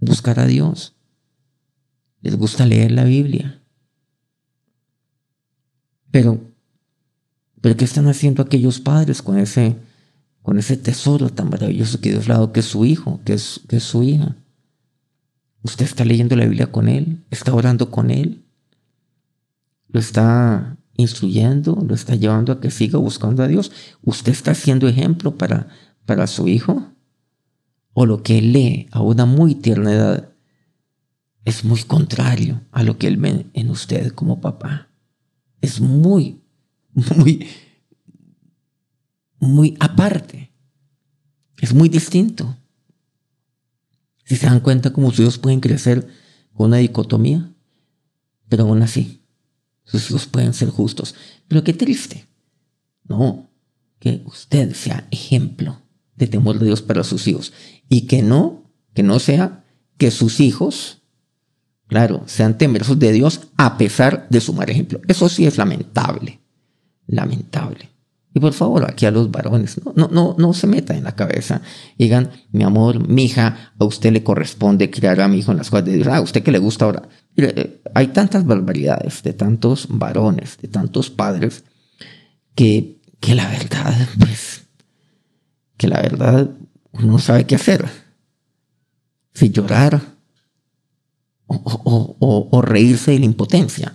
buscar 0.00 0.40
a 0.40 0.46
Dios. 0.46 0.94
Les 2.20 2.36
gusta 2.36 2.66
leer 2.66 2.92
la 2.92 3.04
Biblia. 3.04 3.62
Pero, 6.16 6.40
pero 7.60 7.76
¿qué 7.76 7.84
están 7.84 8.08
haciendo 8.08 8.42
aquellos 8.42 8.80
padres 8.80 9.20
con 9.20 9.36
ese 9.36 9.76
con 10.40 10.58
ese 10.58 10.78
tesoro 10.78 11.28
tan 11.28 11.50
maravilloso 11.50 12.00
que 12.00 12.08
Dios 12.08 12.26
le 12.26 12.32
ha 12.32 12.36
dado, 12.36 12.52
que 12.54 12.60
es 12.60 12.66
su 12.66 12.86
hijo, 12.86 13.20
que 13.26 13.34
es, 13.34 13.60
es 13.68 13.82
su 13.82 14.02
hija. 14.02 14.34
Usted 15.62 15.84
está 15.84 16.06
leyendo 16.06 16.34
la 16.34 16.46
Biblia 16.46 16.72
con 16.72 16.88
él, 16.88 17.22
está 17.30 17.52
orando 17.52 17.90
con 17.90 18.10
él, 18.10 18.46
lo 19.88 20.00
está 20.00 20.78
instruyendo, 20.94 21.84
lo 21.86 21.94
está 21.94 22.14
llevando 22.14 22.50
a 22.50 22.60
que 22.62 22.70
siga 22.70 22.98
buscando 22.98 23.42
a 23.42 23.48
Dios. 23.48 23.70
Usted 24.00 24.32
está 24.32 24.54
siendo 24.54 24.88
ejemplo 24.88 25.36
para, 25.36 25.68
para 26.06 26.26
su 26.28 26.48
hijo. 26.48 26.92
O 27.92 28.06
lo 28.06 28.22
que 28.22 28.38
él 28.38 28.54
lee 28.54 28.88
a 28.90 29.02
una 29.02 29.26
muy 29.26 29.54
tierna 29.54 29.92
edad 29.92 30.30
es 31.44 31.62
muy 31.62 31.82
contrario 31.82 32.62
a 32.72 32.82
lo 32.82 32.96
que 32.96 33.06
él 33.06 33.18
ve 33.18 33.44
en 33.52 33.68
usted 33.68 34.12
como 34.12 34.40
papá. 34.40 34.88
Es 35.60 35.80
muy, 35.80 36.40
muy, 37.16 37.46
muy 39.38 39.76
aparte. 39.80 40.52
Es 41.60 41.72
muy 41.72 41.88
distinto. 41.88 42.56
Si 44.24 44.36
se 44.36 44.46
dan 44.46 44.60
cuenta 44.60 44.92
cómo 44.92 45.10
sus 45.10 45.20
hijos 45.20 45.38
pueden 45.38 45.60
crecer 45.60 46.08
con 46.52 46.66
una 46.68 46.78
dicotomía, 46.78 47.52
pero 48.48 48.64
aún 48.64 48.82
así, 48.82 49.22
sus 49.84 50.10
hijos 50.10 50.26
pueden 50.26 50.52
ser 50.52 50.68
justos. 50.70 51.14
Pero 51.48 51.62
qué 51.62 51.72
triste. 51.72 52.26
No, 53.04 53.48
que 53.98 54.22
usted 54.26 54.74
sea 54.74 55.06
ejemplo 55.10 55.80
de 56.16 56.26
temor 56.26 56.58
de 56.58 56.66
Dios 56.66 56.82
para 56.82 57.04
sus 57.04 57.28
hijos 57.28 57.52
y 57.88 58.02
que 58.02 58.22
no, 58.22 58.70
que 58.94 59.02
no 59.02 59.18
sea 59.20 59.64
que 59.96 60.10
sus 60.10 60.40
hijos, 60.40 61.02
claro, 61.88 62.22
sean 62.26 62.58
temerosos 62.58 62.98
de 62.98 63.12
Dios 63.12 63.48
a 63.56 63.78
pesar 63.78 64.26
de 64.30 64.40
su 64.40 64.52
mal 64.52 64.68
ejemplo. 64.70 65.00
Eso 65.08 65.28
sí 65.28 65.46
es 65.46 65.58
lamentable, 65.58 66.40
lamentable. 67.06 67.90
Y 68.36 68.38
por 68.38 68.52
favor, 68.52 68.84
aquí 68.84 69.06
a 69.06 69.10
los 69.10 69.30
varones, 69.30 69.80
no, 69.82 69.94
no, 69.96 70.08
no, 70.08 70.36
no 70.36 70.52
se 70.52 70.66
meta 70.66 70.94
en 70.94 71.04
la 71.04 71.14
cabeza. 71.14 71.62
Digan, 71.96 72.30
mi 72.52 72.64
amor, 72.64 73.08
mi 73.08 73.24
hija, 73.24 73.72
a 73.78 73.84
usted 73.86 74.12
le 74.12 74.22
corresponde 74.22 74.90
criar 74.90 75.22
a 75.22 75.28
mi 75.28 75.38
hijo 75.38 75.52
en 75.52 75.56
las 75.56 75.70
cosas 75.70 75.86
de 75.86 75.94
Dios. 75.94 76.06
Ah, 76.08 76.18
a 76.18 76.20
usted 76.20 76.42
que 76.42 76.52
le 76.52 76.58
gusta 76.58 76.84
ahora. 76.84 77.08
Eh, 77.38 77.80
hay 77.94 78.08
tantas 78.08 78.44
barbaridades 78.44 79.22
de 79.22 79.32
tantos 79.32 79.86
varones, 79.88 80.58
de 80.60 80.68
tantos 80.68 81.08
padres, 81.08 81.64
que, 82.54 83.00
que 83.20 83.34
la 83.34 83.48
verdad, 83.48 83.94
pues, 84.18 84.66
que 85.78 85.88
la 85.88 86.02
verdad 86.02 86.50
uno 86.92 87.12
no 87.12 87.18
sabe 87.18 87.44
qué 87.44 87.54
hacer. 87.54 87.86
Si 89.32 89.48
llorar 89.48 90.15
o, 91.46 92.60
reírse 92.62 93.12
de 93.12 93.18
la 93.20 93.24
impotencia, 93.24 93.94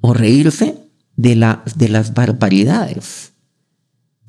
o 0.00 0.14
reírse 0.14 0.88
de, 1.16 1.36
la, 1.36 1.64
de 1.76 1.88
las 1.88 2.14
barbaridades 2.14 3.32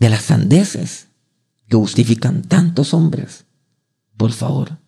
de 0.03 0.09
las 0.09 0.23
sandeces 0.23 1.07
que 1.69 1.77
justifican 1.77 2.41
tantos 2.41 2.93
hombres. 2.93 3.45
Por 4.17 4.33
favor. 4.33 4.79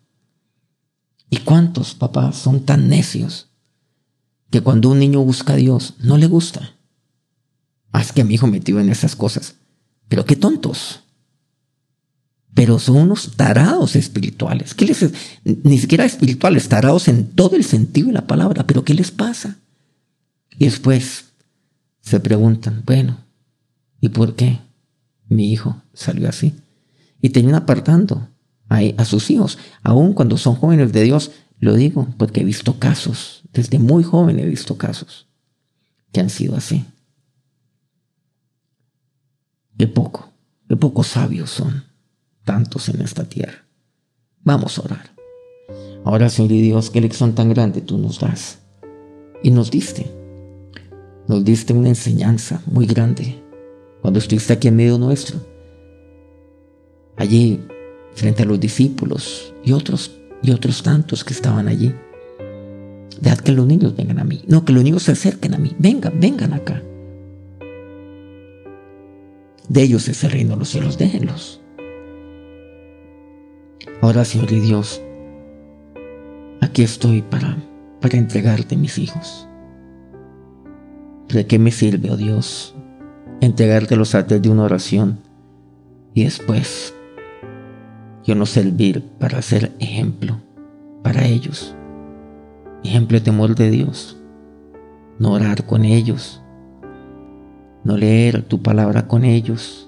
¿Y 1.30 1.38
cuántos 1.38 1.94
papás 1.94 2.36
son 2.36 2.66
tan 2.66 2.90
necios 2.90 3.48
que 4.50 4.60
cuando 4.60 4.90
un 4.90 4.98
niño 4.98 5.22
busca 5.22 5.54
a 5.54 5.56
Dios 5.56 5.94
no 6.00 6.18
le 6.18 6.26
gusta? 6.26 6.76
Haz 7.92 8.12
que 8.12 8.24
mi 8.24 8.34
hijo 8.34 8.46
metido 8.46 8.78
en 8.78 8.90
esas 8.90 9.16
cosas. 9.16 9.54
Pero 10.08 10.26
qué 10.26 10.36
tontos. 10.36 11.02
Pero 12.56 12.80
son 12.80 12.96
unos 12.96 13.36
tarados 13.36 13.94
espirituales. 13.94 14.74
¿Qué 14.74 14.84
les 14.86 15.08
Ni 15.44 15.78
siquiera 15.78 16.04
espirituales, 16.04 16.68
tarados 16.68 17.06
en 17.06 17.30
todo 17.30 17.54
el 17.54 17.62
sentido 17.62 18.08
de 18.08 18.14
la 18.14 18.26
palabra. 18.26 18.66
Pero 18.66 18.84
¿qué 18.84 18.94
les 18.94 19.12
pasa? 19.12 19.58
Y 20.58 20.64
después 20.64 21.26
se 22.00 22.18
preguntan, 22.18 22.82
bueno, 22.84 23.18
¿y 24.00 24.08
por 24.08 24.34
qué? 24.34 24.58
mi 25.28 25.52
hijo 25.52 25.82
salió 25.92 26.28
así. 26.28 26.54
Y 27.20 27.30
termina 27.30 27.58
apartando 27.58 28.28
a, 28.68 29.04
sus 29.04 29.30
hijos, 29.30 29.58
aun 29.82 30.12
cuando 30.12 30.36
son 30.36 30.54
jóvenes 30.56 30.92
de 30.92 31.02
Dios. 31.02 31.30
Lo 31.58 31.74
digo 31.74 32.08
porque 32.18 32.40
he 32.40 32.44
visto 32.44 32.78
casos, 32.78 33.42
desde 33.52 33.78
muy 33.78 34.02
joven 34.04 34.38
he 34.38 34.46
visto 34.46 34.76
casos 34.76 35.26
que 36.12 36.20
han 36.20 36.30
sido 36.30 36.56
así. 36.56 36.84
Qué 39.78 39.86
poco, 39.86 40.30
qué 40.68 40.76
pocos 40.76 41.08
sabios 41.08 41.50
son, 41.50 41.84
tantos 42.46 42.88
en 42.88 43.02
esta 43.02 43.24
tierra. 43.24 43.66
Vamos 44.42 44.78
a 44.78 44.82
orar. 44.82 45.10
Ahora, 46.04 46.30
Señor 46.30 46.52
y 46.52 46.62
Dios, 46.62 46.88
qué 46.88 47.02
lección 47.02 47.34
tan 47.34 47.50
grande 47.50 47.82
tú 47.82 47.98
nos 47.98 48.20
das. 48.20 48.60
Y 49.42 49.50
nos 49.50 49.70
diste, 49.70 50.06
nos 51.28 51.44
diste 51.44 51.74
una 51.74 51.88
enseñanza 51.88 52.62
muy 52.66 52.86
grande 52.86 53.42
cuando 54.00 54.18
estuviste 54.18 54.54
aquí 54.54 54.68
en 54.68 54.76
medio 54.76 54.96
nuestro. 54.96 55.38
Allí, 57.16 57.60
frente 58.14 58.44
a 58.44 58.46
los 58.46 58.60
discípulos 58.60 59.52
y 59.64 59.72
otros, 59.72 60.16
y 60.42 60.52
otros 60.52 60.82
tantos 60.82 61.24
que 61.24 61.34
estaban 61.34 61.66
allí. 61.66 61.94
Dejad 63.20 63.38
que 63.38 63.52
los 63.52 63.66
niños 63.66 63.96
vengan 63.96 64.20
a 64.20 64.24
mí. 64.24 64.44
No, 64.46 64.64
que 64.64 64.72
los 64.72 64.84
niños 64.84 65.02
se 65.02 65.12
acerquen 65.12 65.54
a 65.54 65.58
mí. 65.58 65.74
Vengan, 65.78 66.20
vengan 66.20 66.52
acá. 66.52 66.82
De 69.68 69.82
ellos 69.82 70.06
es 70.08 70.22
el 70.22 70.30
reino 70.30 70.52
de 70.52 70.58
los 70.60 70.68
cielos, 70.68 70.96
déjenlos. 70.96 71.60
Ahora, 74.06 74.24
Señor 74.24 74.52
y 74.52 74.60
Dios, 74.60 75.02
aquí 76.60 76.84
estoy 76.84 77.22
para, 77.22 77.56
para 78.00 78.16
entregarte 78.16 78.76
mis 78.76 78.98
hijos. 78.98 79.48
¿De 81.28 81.44
qué 81.48 81.58
me 81.58 81.72
sirve, 81.72 82.12
oh 82.12 82.16
Dios, 82.16 82.76
entregártelos 83.40 84.14
a 84.14 84.22
de 84.22 84.48
una 84.48 84.62
oración 84.62 85.18
y 86.14 86.22
después 86.22 86.94
yo 88.22 88.36
no 88.36 88.46
servir 88.46 89.02
para 89.18 89.42
ser 89.42 89.72
ejemplo 89.80 90.40
para 91.02 91.26
ellos, 91.26 91.74
ejemplo 92.84 93.18
de 93.18 93.24
temor 93.24 93.56
de 93.56 93.70
Dios, 93.72 94.16
no 95.18 95.32
orar 95.32 95.66
con 95.66 95.84
ellos, 95.84 96.44
no 97.82 97.96
leer 97.96 98.44
tu 98.44 98.62
palabra 98.62 99.08
con 99.08 99.24
ellos, 99.24 99.85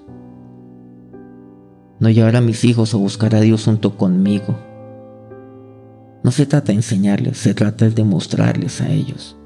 no 1.99 2.09
llevar 2.09 2.35
a 2.35 2.41
mis 2.41 2.63
hijos 2.63 2.93
a 2.93 2.97
buscar 2.97 3.35
a 3.35 3.41
Dios 3.41 3.65
junto 3.65 3.97
conmigo. 3.97 4.57
No 6.23 6.31
se 6.31 6.45
trata 6.45 6.67
de 6.67 6.77
enseñarles, 6.77 7.37
se 7.37 7.53
trata 7.53 7.89
de 7.89 8.03
mostrarles 8.03 8.81
a 8.81 8.89
ellos. 8.89 9.37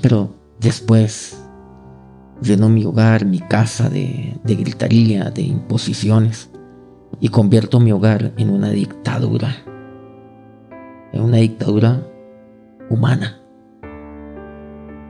Pero 0.00 0.34
después 0.60 1.42
lleno 2.40 2.68
mi 2.68 2.84
hogar, 2.84 3.24
mi 3.24 3.40
casa 3.40 3.88
de, 3.88 4.38
de 4.44 4.54
gritaría, 4.54 5.30
de 5.30 5.42
imposiciones 5.42 6.50
y 7.20 7.28
convierto 7.28 7.80
mi 7.80 7.92
hogar 7.92 8.32
en 8.36 8.50
una 8.50 8.70
dictadura, 8.70 9.56
en 11.12 11.22
una 11.22 11.38
dictadura 11.38 12.06
humana 12.88 13.40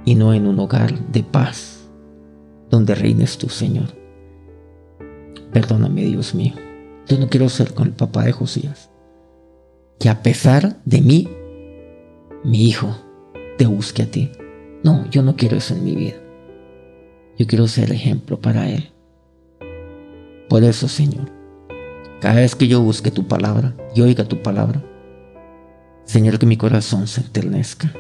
y 0.05 0.15
no 0.15 0.33
en 0.33 0.47
un 0.47 0.59
hogar 0.59 0.99
de 1.09 1.23
paz 1.23 1.89
donde 2.71 2.95
reines 2.95 3.37
tú, 3.37 3.49
Señor. 3.49 4.00
Perdóname, 5.53 6.05
Dios 6.05 6.35
mío. 6.35 6.55
Yo 7.07 7.19
no 7.19 7.29
quiero 7.29 7.49
ser 7.49 7.75
con 7.75 7.89
el 7.89 7.93
papá 7.93 8.25
de 8.25 8.33
Josías. 8.33 8.91
Que 9.99 10.09
a 10.09 10.23
pesar 10.23 10.81
de 10.85 11.01
mí, 11.01 11.29
mi 12.45 12.67
hijo 12.67 12.97
te 13.59 13.67
busque 13.67 14.03
a 14.03 14.11
ti. 14.11 14.31
No, 14.83 15.09
yo 15.11 15.23
no 15.23 15.37
quiero 15.37 15.57
eso 15.57 15.75
en 15.75 15.85
mi 15.85 15.95
vida. 15.95 16.17
Yo 17.39 17.47
quiero 17.47 17.67
ser 17.69 17.93
ejemplo 17.93 18.41
para 18.41 18.71
Él. 18.71 18.91
Por 20.49 20.65
eso, 20.65 20.89
Señor, 20.89 21.31
Cada 22.21 22.35
vez 22.35 22.55
que 22.55 22.69
yo 22.69 22.83
busque 22.83 23.11
tu 23.11 23.27
palabra 23.27 23.75
y 23.95 24.03
oiga 24.03 24.25
tu 24.25 24.43
palabra, 24.43 24.85
Señor, 26.05 26.39
que 26.39 26.45
mi 26.45 26.59
corazón 26.59 27.07
se 27.07 27.23
enternezca, 27.23 27.91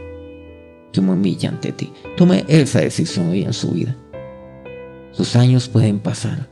que 0.92 1.00
me 1.00 1.12
humille 1.12 1.48
ante 1.48 1.72
ti. 1.72 1.90
Tome 2.18 2.44
esa 2.46 2.80
decisión 2.80 3.30
hoy 3.30 3.44
en 3.44 3.54
su 3.54 3.70
vida. 3.70 3.96
Sus 5.12 5.36
años 5.36 5.68
pueden 5.68 6.00
pasar, 6.00 6.48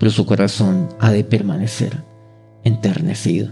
pero 0.00 0.10
su 0.10 0.24
corazón 0.24 0.88
ha 0.98 1.12
de 1.12 1.22
permanecer 1.22 2.02
enternecido 2.64 3.50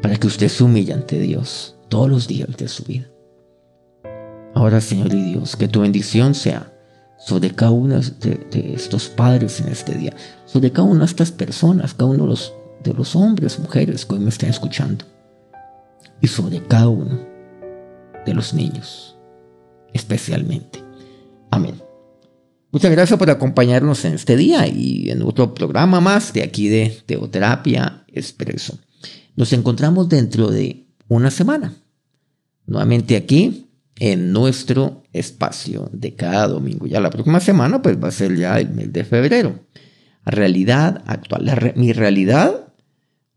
para 0.00 0.16
que 0.16 0.28
usted 0.28 0.46
se 0.48 0.62
humille 0.62 0.92
ante 0.92 1.18
Dios 1.18 1.76
todos 1.88 2.08
los 2.08 2.28
días 2.28 2.56
de 2.56 2.68
su 2.68 2.84
vida. 2.84 3.08
Ahora, 4.54 4.80
Señor 4.80 5.12
y 5.12 5.32
Dios, 5.32 5.56
que 5.56 5.66
tu 5.66 5.80
bendición 5.80 6.34
sea 6.36 6.72
sobre 7.18 7.50
cada 7.50 7.72
uno 7.72 8.00
de, 8.00 8.72
estos 8.74 9.08
padres 9.08 9.60
en 9.60 9.68
este 9.68 9.96
día, 9.96 10.14
sobre 10.46 10.70
cada 10.70 10.86
una 10.86 11.00
de 11.00 11.06
estas 11.06 11.32
personas, 11.32 11.92
cada 11.92 12.10
uno 12.10 12.22
de 12.22 12.30
los, 12.30 12.54
de 12.84 12.94
los 12.94 13.16
hombres, 13.16 13.58
mujeres 13.58 14.06
que 14.06 14.14
hoy 14.14 14.20
me 14.20 14.28
están 14.30 14.50
escuchando, 14.50 15.04
y 16.20 16.28
sobre 16.28 16.62
cada 16.62 16.88
uno 16.88 17.18
de 18.24 18.32
los 18.32 18.54
niños, 18.54 19.18
especialmente. 19.92 20.84
Amén. 21.50 21.89
Muchas 22.72 22.92
gracias 22.92 23.18
por 23.18 23.28
acompañarnos 23.30 24.04
en 24.04 24.14
este 24.14 24.36
día 24.36 24.68
y 24.68 25.10
en 25.10 25.22
otro 25.22 25.54
programa 25.54 26.00
más 26.00 26.32
de 26.32 26.44
aquí 26.44 26.68
de 26.68 27.02
Teoterapia 27.04 28.04
Expreso. 28.06 28.78
Nos 29.34 29.52
encontramos 29.52 30.08
dentro 30.08 30.48
de 30.48 30.86
una 31.08 31.32
semana, 31.32 31.74
nuevamente 32.66 33.16
aquí 33.16 33.66
en 33.96 34.32
nuestro 34.32 35.02
espacio 35.12 35.90
de 35.92 36.14
cada 36.14 36.46
domingo. 36.46 36.86
Ya 36.86 37.00
la 37.00 37.10
próxima 37.10 37.40
semana 37.40 37.82
pues 37.82 38.00
va 38.02 38.06
a 38.06 38.12
ser 38.12 38.36
ya 38.36 38.60
el 38.60 38.70
mes 38.70 38.92
de 38.92 39.02
febrero. 39.02 39.66
Realidad 40.24 41.02
actual, 41.06 41.72
mi 41.74 41.92
realidad 41.92 42.72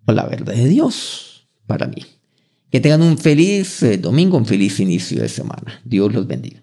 o 0.06 0.12
la 0.12 0.28
verdad 0.28 0.54
de 0.54 0.68
Dios 0.68 1.48
para 1.66 1.88
mí. 1.88 2.06
Que 2.70 2.80
tengan 2.80 3.02
un 3.02 3.18
feliz 3.18 3.82
eh, 3.82 3.98
domingo, 3.98 4.38
un 4.38 4.46
feliz 4.46 4.80
inicio 4.80 5.22
de 5.22 5.30
semana. 5.30 5.82
Dios 5.86 6.14
los 6.14 6.28
bendiga. 6.28 6.63